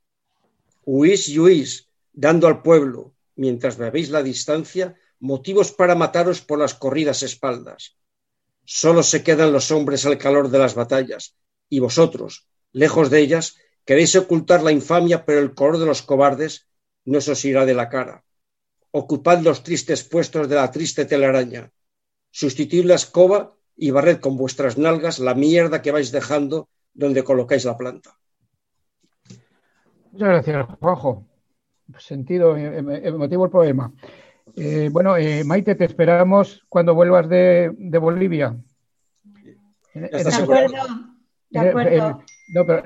[0.86, 6.74] Huís y huís, dando al pueblo, mientras bebéis la distancia, motivos para mataros por las
[6.74, 7.98] corridas espaldas.
[8.66, 11.36] Solo se quedan los hombres al calor de las batallas,
[11.70, 13.58] y vosotros, lejos de ellas,
[13.88, 16.68] Queréis ocultar la infamia, pero el color de los cobardes
[17.06, 18.26] no se os irá de la cara.
[18.92, 21.72] Ocupad los tristes puestos de la triste telaraña.
[22.30, 27.64] Sustituid la escoba y barred con vuestras nalgas la mierda que vais dejando donde colocáis
[27.64, 28.20] la planta.
[30.12, 31.24] Muchas gracias, Juanjo.
[31.98, 33.94] Sentido, em, em, emotivo el poema.
[34.60, 37.70] Eh, bueno, eh, Maite, te esperamos cuando vuelvas de,
[38.02, 38.58] Bolivia.
[39.94, 40.74] De acuerdo,
[41.52, 42.24] de acuerdo.
[42.48, 42.82] no, pero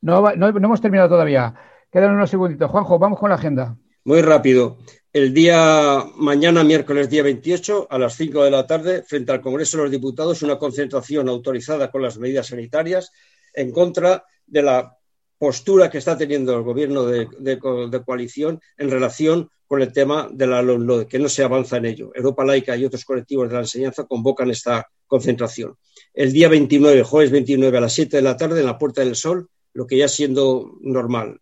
[0.00, 1.54] no, no, hemos terminado todavía.
[1.92, 2.70] Quedan unos segunditos.
[2.70, 3.76] Juanjo, vamos con la agenda.
[4.04, 4.78] Muy rápido.
[5.12, 9.76] El día mañana, miércoles día 28, a las 5 de la tarde, frente al Congreso
[9.76, 13.12] de los Diputados, una concentración autorizada con las medidas sanitarias
[13.52, 14.95] en contra de la
[15.38, 17.58] postura que está teniendo el gobierno de,
[18.04, 22.12] coalición en relación con el tema de la LONLOE, que no se avanza en ello.
[22.14, 25.76] Europa Laica y otros colectivos de la enseñanza convocan esta concentración.
[26.14, 29.16] El día 29, jueves 29, a las 7 de la tarde, en la Puerta del
[29.16, 31.40] Sol, lo que ya siendo normal,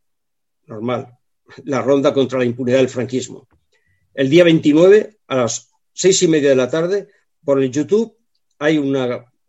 [0.66, 1.18] normal,
[1.64, 3.47] la ronda contra la impunidad del franquismo.
[4.14, 7.09] El día 29, a las seis y media de la tarde,
[7.45, 8.16] por el YouTube
[8.59, 8.97] hay un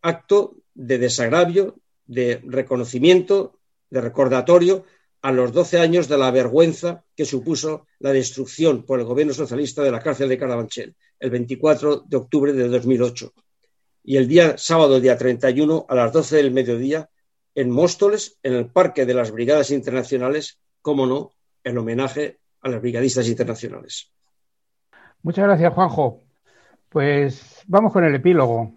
[0.02, 3.55] acto de desagravio, de reconocimiento,
[3.90, 4.86] de recordatorio
[5.22, 9.82] a los 12 años de la vergüenza que supuso la destrucción por el gobierno socialista
[9.82, 13.34] de la cárcel de Carabanchel, el 24 de octubre de 2008.
[14.04, 17.10] Y el día sábado, día 31, a las 12 del mediodía,
[17.56, 21.32] en Móstoles, en el Parque de las Brigadas Internacionales, como no,
[21.64, 24.12] en homenaje a las brigadistas internacionales.
[25.24, 26.22] Muchas gracias, Juanjo.
[26.90, 28.74] Pues vamos con el epílogo.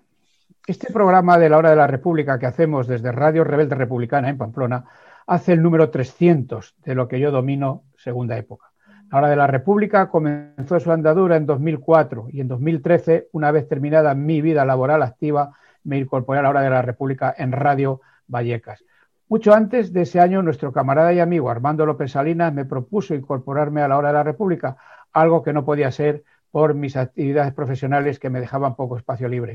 [0.68, 4.36] Este programa de la Hora de la República que hacemos desde Radio Rebelde Republicana en
[4.36, 4.84] Pamplona
[5.26, 8.70] hace el número 300 de lo que yo domino segunda época.
[9.10, 13.66] La Hora de la República comenzó su andadura en 2004 y en 2013, una vez
[13.66, 18.02] terminada mi vida laboral activa, me incorporé a la Hora de la República en Radio
[18.26, 18.84] Vallecas.
[19.26, 23.80] Mucho antes de ese año, nuestro camarada y amigo Armando López Salinas me propuso incorporarme
[23.80, 24.76] a la hora de la República,
[25.14, 29.54] algo que no podía ser por mis actividades profesionales que me dejaban poco espacio libre.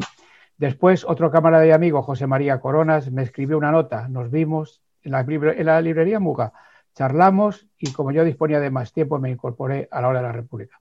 [0.57, 4.07] Después, otro camarada y amigo, José María Coronas, me escribió una nota.
[4.07, 5.11] Nos vimos en
[5.65, 6.53] la, librería Muga,
[6.93, 10.31] charlamos y como yo disponía de más tiempo me incorporé a la hora de la
[10.31, 10.79] República.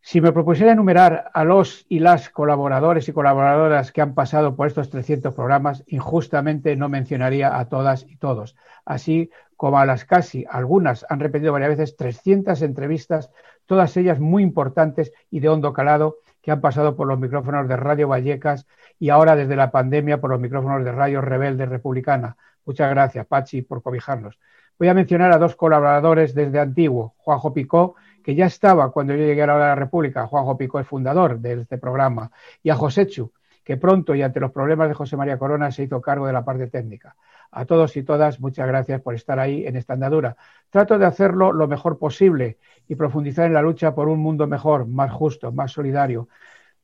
[0.00, 4.68] Si me propusiera enumerar a los y las colaboradores y colaboradoras que han pasado por
[4.68, 10.44] estos 300 programas, injustamente no mencionaría a todas y todos, así como a las casi,
[10.48, 13.30] algunas han repetido varias veces, 300 entrevistas,
[13.64, 17.76] todas ellas muy importantes y de hondo calado, que han pasado por los micrófonos de
[17.76, 18.68] Radio Vallecas
[19.00, 22.36] y ahora desde la pandemia por los micrófonos de Radio Rebelde Republicana.
[22.64, 24.38] Muchas gracias, Pachi, por cobijarnos.
[24.78, 29.24] Voy a mencionar a dos colaboradores desde antiguo, Juanjo Picó que ya estaba cuando yo
[29.24, 32.30] llegué a la República, Juanjo Pico es fundador de este programa,
[32.62, 33.32] y a Joséchu,
[33.64, 36.44] que pronto y ante los problemas de José María Corona se hizo cargo de la
[36.44, 37.16] parte técnica.
[37.50, 40.36] A todos y todas, muchas gracias por estar ahí en esta andadura.
[40.70, 44.86] Trato de hacerlo lo mejor posible y profundizar en la lucha por un mundo mejor,
[44.86, 46.28] más justo, más solidario,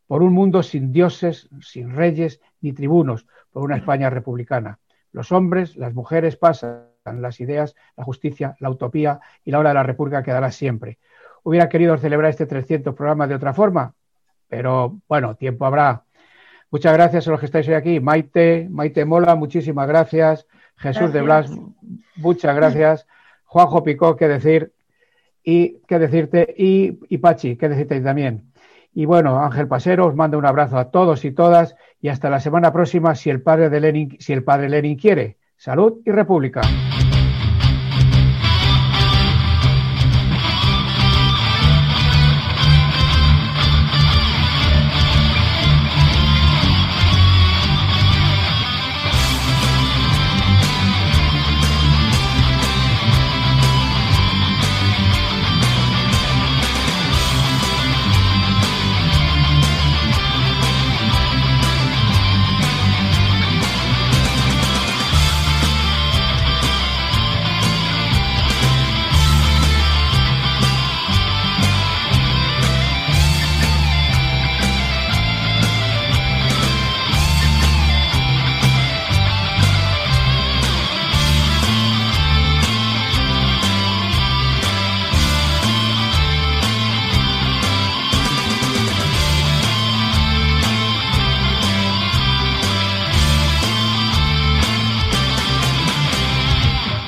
[0.06, 4.78] por un mundo sin dioses, sin reyes ni tribunos, por una España republicana.
[5.12, 9.74] Los hombres, las mujeres pasan, las ideas, la justicia, la utopía y la hora de
[9.74, 10.98] la República quedará siempre
[11.42, 13.94] hubiera querido celebrar este 300 programas de otra forma,
[14.48, 16.04] pero bueno, tiempo habrá.
[16.72, 18.00] Muchas gracias a los que estáis hoy aquí.
[18.00, 20.46] Maite, Maite Mola, muchísimas gracias.
[20.78, 21.50] Jesús de Blas,
[22.16, 23.06] muchas gracias.
[23.44, 24.72] Juanjo Picó, qué decir.
[25.44, 26.54] Y qué decirte.
[26.56, 28.50] Y, y Pachi, qué decirte también.
[28.94, 32.40] Y bueno, Ángel Pasero, os mando un abrazo a todos y todas y hasta la
[32.40, 35.36] semana próxima si el padre de Lenin, si el padre Lenin quiere.
[35.58, 36.62] Salud y República.